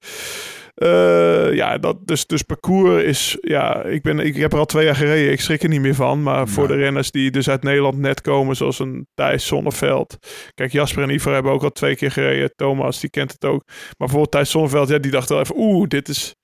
[0.79, 4.85] Eh, ja, dat, dus, dus parcours is, ja, ik, ben, ik heb er al twee
[4.85, 5.33] jaar gereden.
[5.33, 6.23] Ik schrik er niet meer van.
[6.23, 10.17] Maar voor de renners die dus uit Nederland net komen, zoals een Thijs Zonneveld.
[10.55, 12.53] Kijk, Jasper en Ivar hebben ook al twee keer gereden.
[12.57, 13.63] Thomas, die kent het ook.
[13.67, 16.35] Maar bijvoorbeeld Thijs Zonneveld, ja, die dacht wel even, oeh, dit is...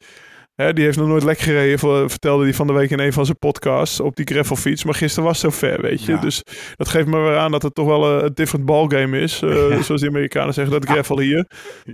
[0.55, 3.13] Hè, die heeft nog nooit lek gereden, ver- vertelde hij van de week in een
[3.13, 4.85] van zijn podcasts op die gravelfiets.
[4.85, 6.13] Maar gisteren was het zo ver, weet je.
[6.13, 6.19] Ja.
[6.21, 6.43] Dus
[6.77, 9.43] dat geeft me weer aan dat het toch wel een, een different ballgame is.
[9.43, 11.47] eh, Zoals de Amerikanen zeggen, dat gravel hier.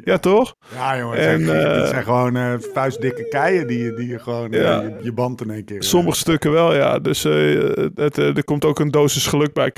[0.04, 0.54] Ja, toch?
[0.74, 1.18] Ja, jongen.
[1.18, 4.52] En, het, zijn, eh, het zijn gewoon eh, vuistdikke keien die, je- die je gewoon
[4.52, 4.80] eh, Ja.
[4.80, 5.76] je, je band in één keer...
[5.76, 6.98] eh, Sommige stukken wel, ja.
[6.98, 7.32] Dus eh,
[7.94, 9.72] het, eh, er komt ook een dosis geluk bij,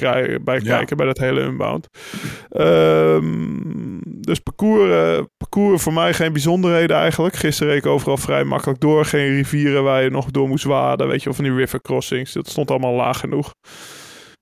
[0.45, 1.89] bij kijken bij dat hele unbound.
[2.49, 3.92] Ehm,
[4.27, 7.35] dus parcours, eh, parcours voor mij geen bijzonderheden eigenlijk.
[7.35, 9.05] Gisteren reed ik overal vrij makkelijk door.
[9.05, 11.09] Geen rivieren waar je nog door moest waden.
[11.09, 12.33] Weet je, of van die river crossings.
[12.33, 13.51] Dat stond allemaal laag genoeg.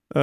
[0.06, 0.22] Eh,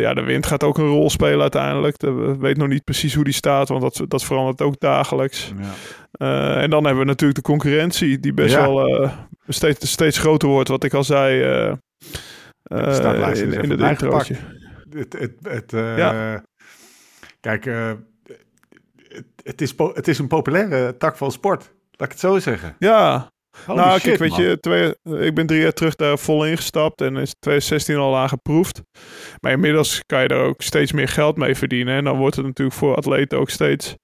[0.00, 2.02] ja, de wind gaat ook een rol spelen uiteindelijk.
[2.02, 5.52] Ik weet nog niet precies hoe die staat, want dat, dat verandert ook dagelijks.
[5.58, 5.72] Ja.
[6.12, 8.72] Eh, en dan hebben we natuurlijk de concurrentie, die best Ja.
[8.72, 9.10] wel
[9.48, 10.68] steeds, steeds groter wordt.
[10.68, 11.76] Wat ik al zei
[12.68, 14.36] startlijst in, in het introotje.
[14.90, 16.42] Het, het, het, Ja.
[17.40, 17.66] Kijk,
[19.44, 21.72] het, is het is een populaire tak van sport.
[21.90, 22.76] Laat ik het zo zeggen.
[22.78, 23.32] Ja,
[23.66, 24.42] Holy nou shit, kijk, weet man.
[24.42, 24.94] je, twee,
[25.26, 28.82] ik ben drie jaar terug daar vol ingestapt en is 2016 al aan geproefd.
[29.40, 31.94] Maar inmiddels kan je er ook steeds meer geld mee verdienen.
[31.96, 33.96] En dan wordt het natuurlijk voor atleten ook steeds,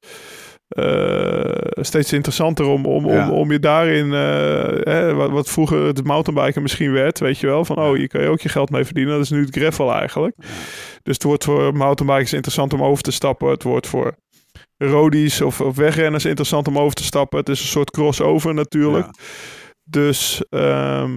[0.69, 3.31] eh, steeds interessanter om, om, Ja.
[3.31, 7.47] om, om je daarin, eh, hè, wat, wat vroeger het mountainbiken misschien werd, weet je
[7.47, 9.13] wel, van oh, hier kan je ook je geld mee verdienen.
[9.15, 10.37] Dat is nu het gravel eigenlijk.
[11.03, 13.49] Dus het wordt voor mountainbikers interessant om over te stappen.
[13.51, 14.15] Het wordt voor
[14.89, 17.39] roadies of, of wegrenners interessant om over te stappen.
[17.39, 19.07] Het is een soort crossover natuurlijk.
[19.07, 19.23] Ja.
[19.85, 21.17] Dus ehm,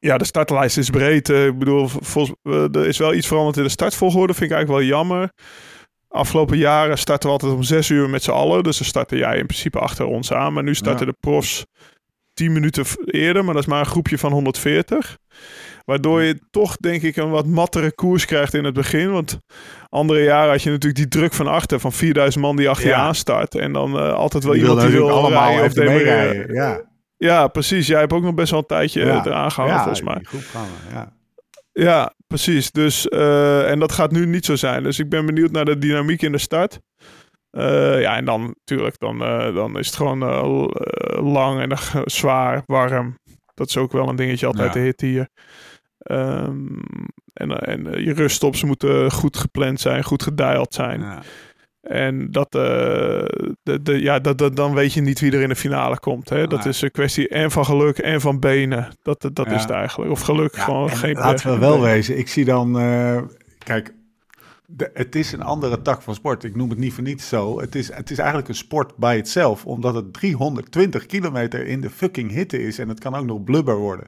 [0.00, 1.28] ja, de startlijst is breed.
[1.28, 4.34] Eh, ik bedoel, volgens, eh, er is wel iets veranderd in de startvolgorde.
[4.34, 5.32] Vind ik eigenlijk wel jammer.
[6.08, 8.62] Afgelopen jaren starten we altijd om zes uur met z'n allen.
[8.62, 10.52] Dus dan startte jij in principe achter ons aan.
[10.52, 11.64] Maar nu starten de profs
[12.34, 15.18] 10 minuten eerder, maar dat is maar een groepje van 140.
[15.90, 19.10] Waardoor je toch, denk ik, een wat mattere koers krijgt in het begin.
[19.12, 19.38] Want
[19.88, 22.92] andere jaren had je natuurlijk die druk van achter, van 4000 man die achter je
[22.92, 22.98] Ja.
[23.00, 23.54] aanstart.
[23.54, 26.04] En dan eh, altijd wel Die iemand die wil allemaal rijden of demereren.
[26.04, 26.54] meerijden.
[26.54, 26.80] Ja,
[27.16, 27.86] Ja, precies.
[27.86, 29.06] Jij hebt ook nog best wel een tijdje ja.
[29.14, 29.24] ja.
[29.26, 30.18] eraan gehangen, ja, volgens mij.
[30.24, 31.12] gaan we, ja.
[31.72, 32.70] Ja, precies.
[32.70, 34.82] Dus, eh, en dat gaat nu niet zo zijn.
[34.82, 36.80] Dus ik ben benieuwd naar de dynamiek in de start.
[37.50, 41.70] Eh, ja, en dan natuurlijk, dan, eh, dan is het gewoon eh, eh, lang en
[41.70, 43.18] eh, zwaar, warm.
[43.54, 44.72] Dat is ook wel een dingetje altijd, Ja.
[44.72, 45.28] de hitte hier.
[46.00, 46.66] Ehm,
[47.32, 51.00] en, en eh, je ruststops moeten goed gepland zijn, goed gediald zijn.
[51.00, 51.22] Ja.
[51.80, 52.60] En dat, eh,
[53.62, 56.28] de, de, ja, dat, dat, dan weet je niet wie er in de finale komt.
[56.28, 56.46] Hè?
[56.46, 58.88] Dat is een kwestie en van geluk en van benen.
[59.02, 59.54] Dat, dat Ja.
[59.54, 60.10] is het eigenlijk.
[60.10, 61.90] Of geluk, Ja, gewoon en geen laten we wel benen.
[61.90, 62.18] wezen.
[62.18, 63.22] Ik zie dan, eh,
[63.58, 63.94] kijk,
[64.66, 66.44] de- het is een andere tak van sport.
[66.44, 67.60] Ik noem het niet voor niets zo.
[67.60, 71.90] Het is, het is eigenlijk een sport bij itself, omdat het 320 kilometer in de
[71.90, 74.06] fucking hitte is en het kan ook nog blubber worden.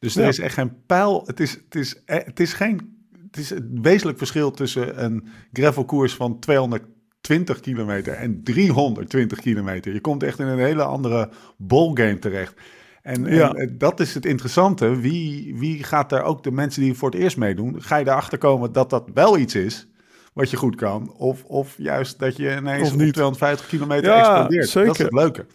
[0.00, 0.28] Dus er Ja.
[0.28, 1.22] is echt geen pijl.
[1.26, 2.98] Het is, het is, eh, het is geen.
[3.26, 9.92] Het is het wezenlijk verschil tussen een gravelkoers van 220 kilometer en 320 kilometer.
[9.92, 12.54] Je komt echt in een hele andere ballgame terecht.
[13.02, 13.52] En, en, Ja.
[13.52, 14.96] eh, dat is het interessante.
[15.00, 17.82] Wie, wie gaat daar ook de mensen die voor het eerst meedoen?
[17.82, 19.88] Ga je erachter komen dat dat wel iets is
[20.32, 21.12] wat je goed kan?
[21.16, 23.12] Of, of juist dat je ineens Of op niet.
[23.12, 24.72] 250 kilometer Ja, explodeert?
[24.72, 25.04] Dat is zeker.
[25.04, 25.46] het leuke.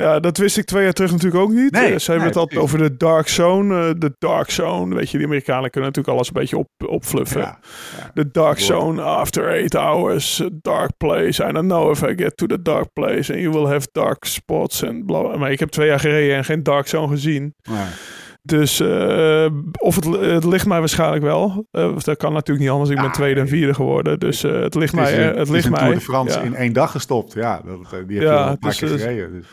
[0.00, 1.70] Ja, dat wist ik twee jaar terug natuurlijk ook niet.
[1.72, 3.88] Nee, Eh, Ze hebben nee, het altijd over de dark zone.
[3.88, 7.40] eh, De dark zone, weet je, die Amerikanen kunnen natuurlijk alles een beetje op, opfluffen.
[7.40, 7.58] Ja.
[8.14, 11.44] De dark zone after eight hours, a dark place.
[11.48, 14.24] I don't know if I get to the dark place and you will have dark
[14.24, 15.36] spots and bla.
[15.36, 17.54] Maar ik heb twee jaar gereden en geen dark zone gezien.
[17.62, 17.86] Ja.
[18.42, 19.46] Dus eh,
[19.78, 21.66] of het, het ligt mij waarschijnlijk wel.
[21.70, 22.90] Eh, dat kan natuurlijk niet anders.
[22.90, 24.18] Ik ben Ja, tweede en vierde geworden.
[24.18, 25.18] Dus eh, het ligt Het mij.
[25.26, 25.94] een- eh, het ligt mij.
[25.94, 26.44] De France ja.
[26.44, 27.32] in één dag gestopt.
[27.32, 29.32] Ja, dat, eh, die heb Ja, je een paar dus, keer eh, gereden.
[29.32, 29.46] Dus.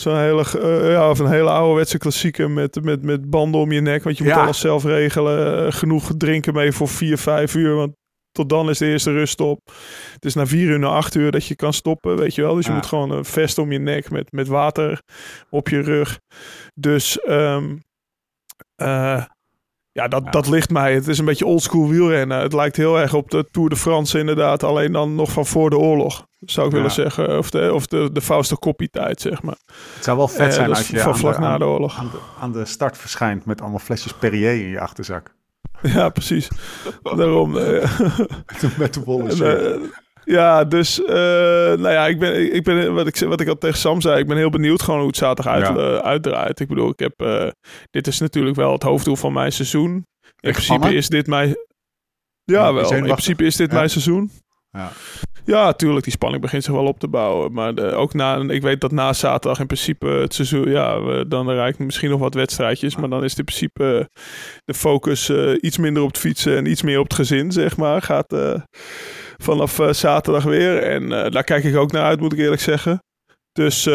[0.00, 3.80] Zo'n hele, eh, ja, of een hele ouderwetse klassieker met, met, met banden om je
[3.80, 4.02] nek.
[4.02, 4.42] Want je moet Ja.
[4.42, 5.66] alles zelf regelen.
[5.66, 7.74] Eh, genoeg drinken mee voor vier, vijf uur.
[7.74, 7.92] Want
[8.32, 9.60] tot dan is de eerste ruststop.
[10.12, 12.54] Het is na vier uur, na acht uur dat je kan stoppen, weet je wel.
[12.54, 12.76] Dus je Ja.
[12.76, 15.02] moet gewoon een vest om je nek met, met water
[15.50, 16.18] op je rug.
[16.74, 17.62] Dus eh,
[19.98, 20.30] ja, dat, Ja.
[20.30, 20.94] dat ligt mij.
[20.94, 22.38] Het is een beetje oldschool wielrennen.
[22.40, 24.62] Het lijkt heel erg op de Tour de France inderdaad.
[24.62, 26.78] Alleen dan nog van voor de oorlog, zou ik Ja.
[26.78, 27.38] willen zeggen.
[27.38, 29.56] Of de, of de, de Fausto Coppi tijd, zeg maar.
[29.94, 31.98] Het zou wel vet Eh, zijn als je van vlak de, na de oorlog.
[31.98, 35.34] aan de, aan de start verschijnt met allemaal flesjes Perrier in je achterzak.
[35.82, 36.48] Ja, precies.
[37.02, 37.56] Daarom.
[37.58, 37.98] eh,
[38.78, 39.62] met de bolle en, shirt.
[39.76, 39.82] eh,
[40.28, 41.14] ja, dus eh,
[41.76, 44.26] nou ja, ik ben, ik ben wat, ik, wat ik al tegen Sam zei, ik
[44.26, 45.76] ben heel benieuwd gewoon hoe het zaterdag uit, Ja.
[45.76, 46.60] eh, uitdraait.
[46.60, 47.48] Ik bedoel, ik heb, eh,
[47.90, 50.06] dit is natuurlijk wel het hoofddoel van mijn seizoen.
[50.40, 51.48] In principe is dit mijn...
[52.44, 52.92] Ja, Ja, wel.
[52.94, 53.76] In principe is dit Ja.
[53.76, 54.30] mijn seizoen.
[54.70, 54.90] Ja.
[55.44, 57.52] Ja, tuurlijk, die spanning begint zich wel op te bouwen.
[57.52, 61.24] Maar de, ook na, ik weet dat na zaterdag in principe het seizoen, ja, we,
[61.28, 62.96] dan rijdt misschien nog wat wedstrijdjes.
[62.96, 64.10] Maar dan is het in principe
[64.64, 68.02] de focus iets minder op het fietsen en iets meer op het gezin, zeg maar.
[68.02, 68.32] Gaat
[69.42, 70.82] vanaf eh, zaterdag weer.
[70.82, 73.02] En eh, daar kijk ik ook naar uit, moet ik eerlijk zeggen.
[73.52, 73.92] Dus eh,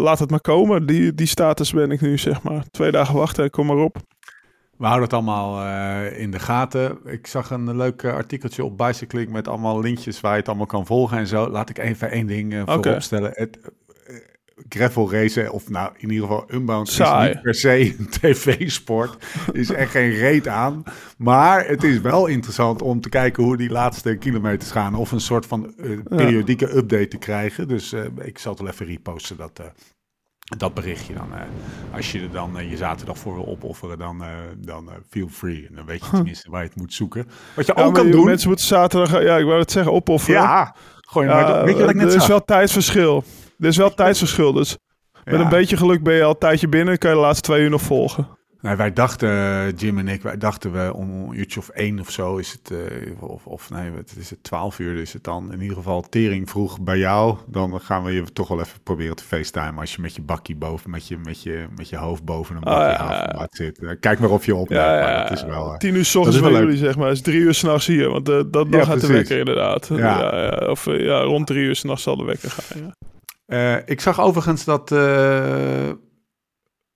[0.00, 0.86] laat het maar komen.
[0.86, 2.64] Die, die status ben ik nu, zeg maar.
[2.70, 3.96] Twee dagen wachten, kom maar op.
[4.76, 5.66] We houden het allemaal
[6.12, 6.98] in de gaten.
[7.04, 10.86] Ik zag een leuk artikeltje op Bicycling met allemaal linkjes waar je het allemaal kan
[10.86, 11.48] volgen en zo.
[11.50, 12.72] Laat ik even één ding eh Oké.
[12.72, 13.30] voorop stellen.
[13.34, 13.58] Het,
[14.68, 17.28] gravel racen, of nou in ieder geval Unbound, Saai.
[17.28, 19.24] is niet per se een tv-sport.
[19.52, 20.82] is echt geen reet aan.
[21.16, 24.94] Maar het is wel interessant om te kijken hoe die laatste kilometers gaan.
[24.94, 27.68] Of een soort van eh, periodieke update te krijgen.
[27.68, 29.66] Dus eh, ik zal het wel even reposten, dat, eh,
[30.58, 31.28] dat berichtje dan.
[31.94, 34.22] als je er dan je zaterdag voor wil opofferen, dan,
[34.58, 35.66] dan feel free.
[35.68, 37.26] En dan weet je tenminste waar je het moet zoeken.
[37.56, 38.24] Wat je Ja, ook kan doen...
[38.24, 40.40] Mensen moeten zaterdag, ja, ik wou het zeggen, opofferen.
[40.40, 41.64] ja, gooi maar.
[41.64, 42.26] Weet je wat ik net er is zag?
[42.28, 43.24] wel tijdverschil.
[43.58, 44.76] Er is wel tijdsverschil, dus
[45.24, 47.62] met een beetje geluk ben je al een tijdje binnen, kan je de laatste twee
[47.62, 48.28] uur nog volgen.
[48.60, 52.10] Nee, wij dachten, Jim en ik, wij dachten we om een uurtje of één of
[52.10, 55.52] zo is het, eh, of, of nee, wat is het, twaalf uur is het dan.
[55.52, 57.36] In ieder geval tering vroeg bij jou.
[57.46, 60.56] Dan gaan we je toch wel even proberen te facetimen als je met je bakkie
[60.56, 63.78] boven, met je, met je, met je hoofd boven een Ah, bakkie ja, zit.
[63.82, 65.72] Eh, Kijk maar of je opneemt, Ja, maar dat is wel...
[65.72, 67.10] eh, tien uur s ochtends bij jullie, zeg maar.
[67.10, 69.08] is drie uur s'nachts hier, want dat, dan gaat de precies.
[69.08, 69.90] wekker inderdaad.
[69.92, 70.48] Ja.
[70.70, 72.94] Of ja, rond drie uur s'nachts zal de wekker gaan.
[73.48, 75.90] Eh, ik zag overigens dat eh,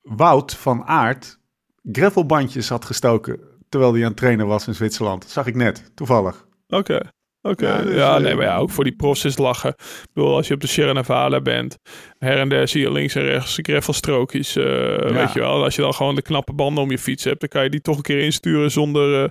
[0.03, 1.39] Wout van Aert
[1.83, 5.23] gravelbandjes had gestoken terwijl hij aan het trainen was in Zwitserland.
[5.23, 6.47] Dat zag ik net, toevallig.
[6.69, 7.01] Oké.
[7.43, 9.71] Oké, Ja, ja, dus, eh, nee, maar ja, ook voor die profs is lachen.
[9.79, 11.79] Ik bedoel, als je op de Sierra Nevada bent,
[12.19, 14.65] her en der zie je links en rechts gravelstrookjes, eh,
[14.99, 15.65] weet je wel.
[15.65, 17.81] Als je dan gewoon de knappe banden om je fiets hebt, dan kan je die
[17.81, 19.29] toch een keer insturen zonder eh,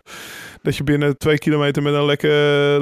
[0.62, 2.32] dat je binnen twee kilometer met een lekker,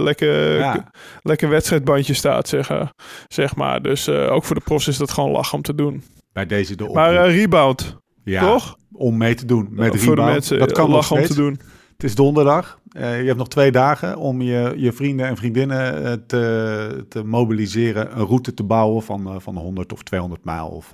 [0.03, 0.91] lekker, Ja.
[1.23, 2.87] lekker wedstrijdbandje staat, zeg, eh,
[3.27, 3.81] zeg maar.
[3.81, 6.03] Dus eh, ook voor de profs is dat gewoon lachen om te doen.
[6.33, 7.25] Bij deze de Maar oproep.
[7.25, 8.75] eh, rebound, ja, toch?
[8.91, 10.31] Om mee te doen met Voor de rebound.
[10.31, 11.59] mensen, dat kan lachen om te doen.
[11.93, 12.78] Het is donderdag.
[12.89, 17.23] Eh, je hebt nog twee dagen om je, je vrienden en vriendinnen eh, te, te
[17.23, 18.19] mobiliseren.
[18.19, 20.67] Een route te bouwen van, eh, van 100 of 200 mijl.
[20.67, 20.91] Of,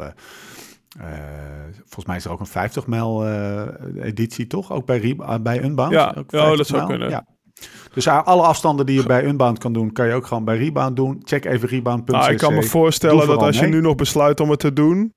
[1.77, 3.27] volgens mij is er ook een 50 mijl
[4.01, 4.71] editie, toch?
[4.71, 5.91] Ook bij, bij Unbound?
[5.91, 6.89] Ja, Ook ja, 50 dat zou mijl?
[6.89, 7.09] kunnen.
[7.09, 7.25] Ja.
[7.93, 10.95] Dus alle afstanden die je bij Unbound kan doen, kan je ook gewoon bij Rebound
[10.95, 11.21] doen.
[11.23, 12.11] Check even rebound.cc.
[12.11, 15.13] Nou, ik kan me voorstellen dat als je nu nog besluit om het te doen.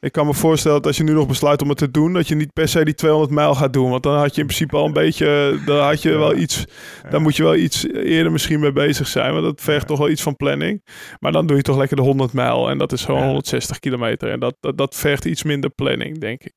[0.00, 2.28] Ik kan me voorstellen dat als je nu nog besluit om het te doen, dat
[2.28, 3.90] je niet per se die 200 mijl gaat doen.
[3.90, 5.58] Want dan had je in principe al een beetje.
[5.66, 6.64] Dan had je wel iets.
[7.10, 9.32] Dan moet je wel iets eerder misschien mee bezig zijn.
[9.32, 10.84] Want dat vergt toch wel iets van planning.
[11.18, 12.70] Maar dan doe je toch lekker de 100 mijl.
[12.70, 13.26] En dat is gewoon Ja.
[13.26, 14.30] 160 kilometer.
[14.30, 16.52] En dat, dat, dat vergt iets minder planning, denk ik.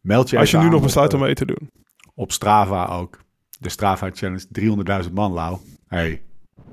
[0.00, 1.70] Meld je Als je nu nog besluit om eh, mee te doen.
[2.14, 3.18] Op Strava ook.
[3.60, 5.58] De Strava Challenge, 300.000 man, Lau.
[5.86, 6.22] hey,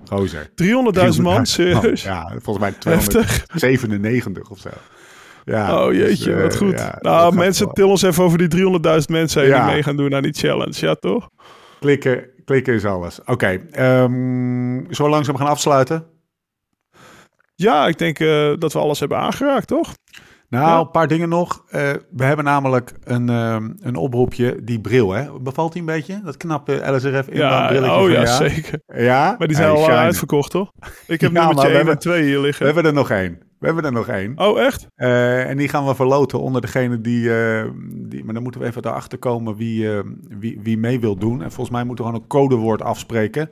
[0.05, 0.49] gozer.
[1.15, 2.03] 300.000 man, serieus?
[2.03, 3.45] Ja, volgens mij Heftig.
[3.45, 4.69] 297 of zo.
[5.45, 6.79] Ja, oh dus, jeetje, eh, wat goed.
[6.79, 9.63] ja, dat nou, mensen, til ons even over die 300.000 mensen heen Ja.
[9.65, 10.73] die mee gaan doen aan die challenge.
[10.75, 11.29] Ja, toch?
[11.79, 13.19] Klikken, klikken is alles.
[13.25, 14.11] Oké, ehm,
[14.75, 16.05] zullen we langzaam gaan afsluiten?
[17.55, 19.93] Ja, ik denk eh, dat we alles hebben aangeraakt, toch?
[20.49, 20.79] Nou, Ja.
[20.79, 21.63] een paar dingen nog.
[21.69, 25.39] Eh, we hebben namelijk een, ehm, een oproepje, die bril, hè?
[25.41, 26.21] Bevalt die een beetje?
[26.23, 28.79] Dat knappe LSRF Ja, brilletje oh van ja, zeker.
[28.95, 29.35] Ja?
[29.37, 29.97] Maar die zijn Hey, al shine.
[29.97, 30.71] uitverkocht, toch?
[31.07, 32.65] Ik heb Ja, we 1 hebben- en 2 hier We liggen.
[32.65, 33.39] hebben er nog één.
[33.65, 34.37] We hebben er nog één.
[34.37, 34.87] Oh, echt?
[34.95, 38.23] Eh, en die gaan we verloten onder degene die, eh, die...
[38.23, 39.99] Maar dan moeten we even erachter komen wie, eh,
[40.39, 41.41] wie, wie mee wil doen.
[41.41, 43.49] En volgens mij moeten we gewoon een codewoord afspreken.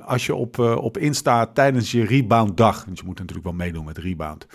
[0.00, 2.84] Als je op, op Insta tijdens je rebounddag...
[2.84, 4.46] Want je moet natuurlijk wel meedoen met rebound.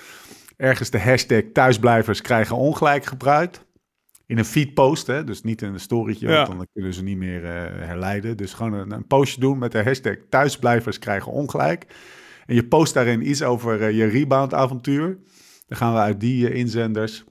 [0.58, 3.66] Ergens de hashtag thuisblijvers krijgen ongelijk gebruikt.
[4.26, 5.24] In een feedpost, hè?
[5.24, 6.46] dus niet in een storytje, Ja.
[6.46, 7.46] want dan kunnen ze niet meer
[7.86, 8.38] herleiden.
[8.38, 11.86] Dus gewoon een, een postje doen met de hashtag thuisblijvers krijgen ongelijk.
[12.50, 15.18] En je post daarin iets over eh, je rebound avontuur.
[15.68, 17.24] Dan gaan we uit die eh, inzenders,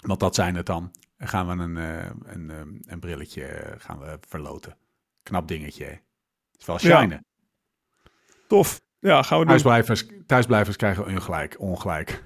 [0.00, 2.50] want dat zijn het dan, dan gaan we een, eh, een,
[2.86, 4.76] een brilletje gaan we verloten.
[5.22, 5.84] Knap dingetje.
[5.84, 5.92] hè?
[6.58, 7.00] is wel Ja.
[7.00, 7.22] shine.
[8.48, 8.80] Tof.
[8.98, 9.46] Ja, gaan we doen.
[9.46, 11.56] Thuisblijvers, thuisblijvers krijgen ongelijk.
[11.58, 12.22] ongelijk.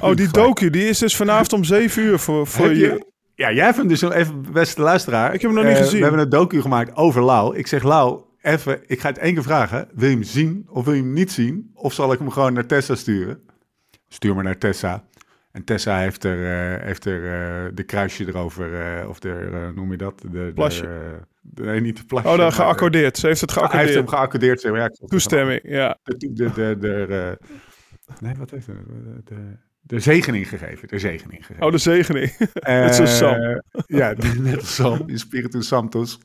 [0.00, 3.06] Oh, die docu, die is dus vanavond om 7 uur voor, voor je.
[3.34, 5.34] ja, jij hebt hem dus even, beste luisteraar.
[5.34, 5.98] Ik heb hem nog niet gezien.
[5.98, 7.56] We hebben een docu gemaakt over Lau.
[7.56, 9.88] Ik zeg, Lau, even, ik ga het één keer vragen.
[9.94, 11.70] Wil je hem zien of wil je hem niet zien?
[11.74, 13.40] Of zal ik hem gewoon naar Tessa sturen?
[14.08, 15.04] Stuur maar naar Tessa.
[15.52, 16.38] En Tessa heeft er,
[16.78, 20.20] eh, heeft er eh, de kruisje erover, eh, of de, noem je dat?
[20.20, 20.82] De, de, Plasje.
[21.40, 22.28] de- nee, niet de plasje.
[22.28, 23.18] Oh, dan geaccordeerd.
[23.18, 24.60] Ze heeft het Hij heeft hem geaccordeerd.
[24.60, 24.60] geaccordeerd.
[24.60, 24.80] zeg maar.
[24.80, 25.98] Ja, Toestemming, ja.
[26.02, 27.38] de, de, de, de,
[28.20, 28.76] nee, wat heeft hij?
[29.24, 30.88] De, de, zegening gegeven.
[30.88, 31.66] De zegening gegeven.
[31.66, 32.36] Oh, de zegening.
[32.66, 33.62] Net zoals Sam.
[33.86, 36.18] Ja, net als Sam, in Spiritus Santos.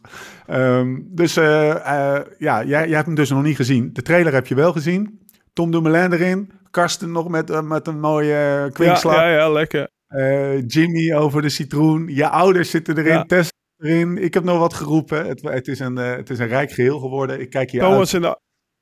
[0.48, 1.70] Ehm, dus eh,
[2.16, 3.90] eh, ja, jij, jij hebt hem dus nog niet gezien.
[3.94, 5.20] De trailer heb je wel gezien.
[5.54, 6.52] Tom Dumoulin erin.
[6.72, 9.16] Karsten nog met, eh, met een mooie eh, Ja, kwinkslag.
[9.16, 9.88] ja, ja, lekker.
[10.08, 12.08] Eh, Jimmy over de citroen.
[12.08, 13.12] Je ouders zitten erin.
[13.14, 13.24] Ja.
[13.24, 14.18] Tess erin.
[14.18, 15.26] Ik heb nog wat geroepen.
[15.28, 17.40] Het, het, is een, eh, het is een rijk geheel geworden.
[17.40, 18.40] Ik kijk je Thomas in de uit.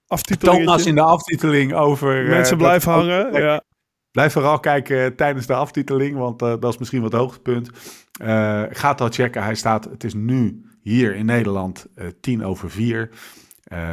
[0.08, 0.64] aftiteling.
[0.66, 2.24] Thomas in de aftiteling over...
[2.24, 3.34] eh, Mensen blijven hangen.
[3.42, 3.64] Ja.
[4.16, 7.70] Blijf vooral kijken tijdens de aftiteling, want eh, dat is misschien wat hoogtepunt.
[8.12, 9.44] Eh ga het al checken.
[9.44, 13.10] Hij staat, het is nu hier in Nederland eh, tien over vier.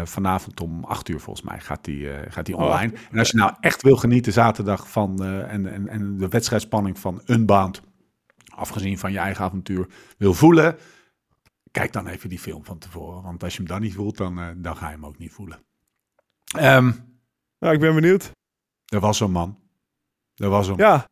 [0.05, 2.93] Vanavond om acht uur volgens mij gaat die, gaat die Oh, online.
[3.11, 7.23] en als je nou echt wil genieten zaterdag van en, en, en de wedstrijdspanning van
[7.27, 7.81] Unbound,
[8.55, 9.87] afgezien van je eigen avontuur,
[10.19, 10.77] wil voelen,
[11.71, 13.23] kijk dan even die film van tevoren.
[13.23, 15.59] Want als je hem dan niet voelt, dan, dan ga je hem ook niet voelen.
[16.59, 16.91] Ehm
[17.59, 18.31] Nou, ik ben benieuwd.
[18.93, 19.62] er was een man.
[20.43, 21.09] Er was een Ja,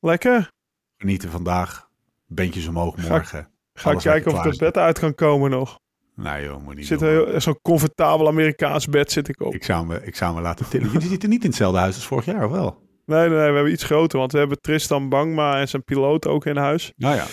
[0.00, 0.50] lekker.
[0.96, 1.88] genieten vandaag.
[2.26, 3.48] Beentjes omhoog Ga morgen.
[3.74, 5.78] Ga ik Alles kijken of ik er bed uit kan komen nog.
[6.16, 9.54] Nee joh, moet niet Zit er Zo'n comfortabel Amerikaans bed zit ik op.
[9.54, 10.90] ik, zou me, ik zou me laten tillen.
[10.90, 12.80] Jullie zitten niet in hetzelfde huis als vorig jaar, of wel?
[13.06, 14.18] Nee, nee, nee, we hebben iets groter.
[14.18, 16.92] Want we hebben Tristan Bangma en zijn piloot ook in huis.
[16.96, 17.24] Nou ja.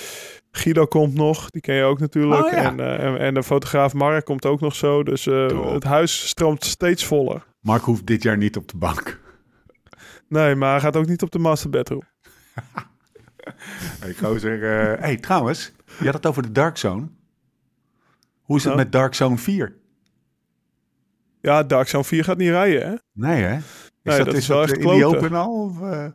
[0.52, 2.46] Guido komt nog, die ken je ook natuurlijk.
[2.46, 2.58] Oh, ja.
[2.64, 5.04] en, eh, en, en de fotograaf Mark komt ook nog zo.
[5.04, 7.46] Dus eh, het huis stroomt steeds voller.
[7.62, 9.20] Mark hoeft dit jaar niet op de bank.
[10.30, 12.02] Nee, maar hij gaat ook niet op de master bedroom.
[14.00, 14.64] Hey, gozer.
[14.94, 17.08] eh hey, trouwens, je had het over de Dark Zone.
[18.42, 18.84] Hoe is het Nou?
[18.86, 19.76] met Dark Zone 4?
[21.42, 22.96] Ja, Dark Zone 4 gaat niet rijden, hè?
[23.14, 23.56] Nee hè?
[23.58, 23.64] Is
[24.04, 25.64] Nee, dat is wel echt in die open al?
[25.64, 26.06] Of, eh?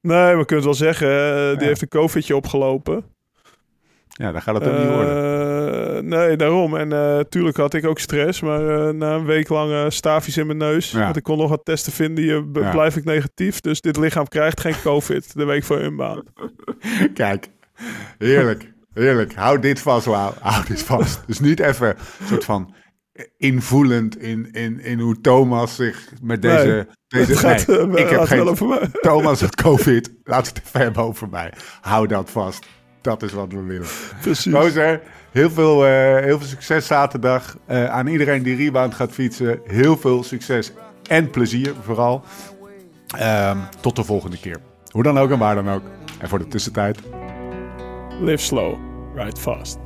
[0.00, 1.08] Nee, we kunnen het wel zeggen.
[1.08, 1.66] eh, die Ja.
[1.66, 3.04] heeft een covidje opgelopen.
[4.12, 5.96] Ja, dan gaat het ook niet worden.
[5.96, 6.76] Eh, nee, daarom.
[6.76, 8.40] En eh tuurlijk had ik ook stress.
[8.40, 10.90] Maar eh, na een week lang eh, staafjes in mijn neus.
[10.90, 11.04] Ja.
[11.04, 12.24] Want ik kon nog wat testen vinden.
[12.24, 12.70] Je Ja.
[12.70, 13.60] blijf ik negatief.
[13.60, 15.34] Dus dit lichaam krijgt geen covid.
[15.34, 16.22] De week voor Unbound.
[17.14, 17.48] Kijk,
[18.18, 18.72] heerlijk.
[18.94, 19.34] Heerlijk.
[19.34, 20.34] Hou dit vast, Lau.
[20.40, 21.22] Hou dit vast.
[21.26, 22.74] Dus niet even een soort van
[23.36, 26.66] invoelend in, in, in hoe Thomas zich met deze...
[26.66, 28.38] Nee, deze Het gaat, nee, eh, ik heb geen...
[28.38, 28.88] wel over mij.
[29.00, 30.12] Thomas had COVID.
[30.24, 31.52] Laat het even hebben over mij.
[31.80, 32.66] Hou dat vast.
[33.02, 33.86] Dat is wat we willen.
[34.20, 34.54] Precies.
[34.54, 35.00] Gozer,
[35.30, 37.56] heel veel, eh, heel veel succes zaterdag.
[37.66, 39.60] Eh, aan iedereen die rebound gaat fietsen.
[39.64, 40.72] Heel veel succes
[41.08, 42.24] en plezier vooral.
[43.16, 44.56] Ehm, tot de volgende keer.
[44.90, 45.82] Hoe dan ook en waar dan ook.
[46.18, 46.98] En voor de tussentijd.
[48.20, 48.78] Live slow,
[49.14, 49.81] ride fast.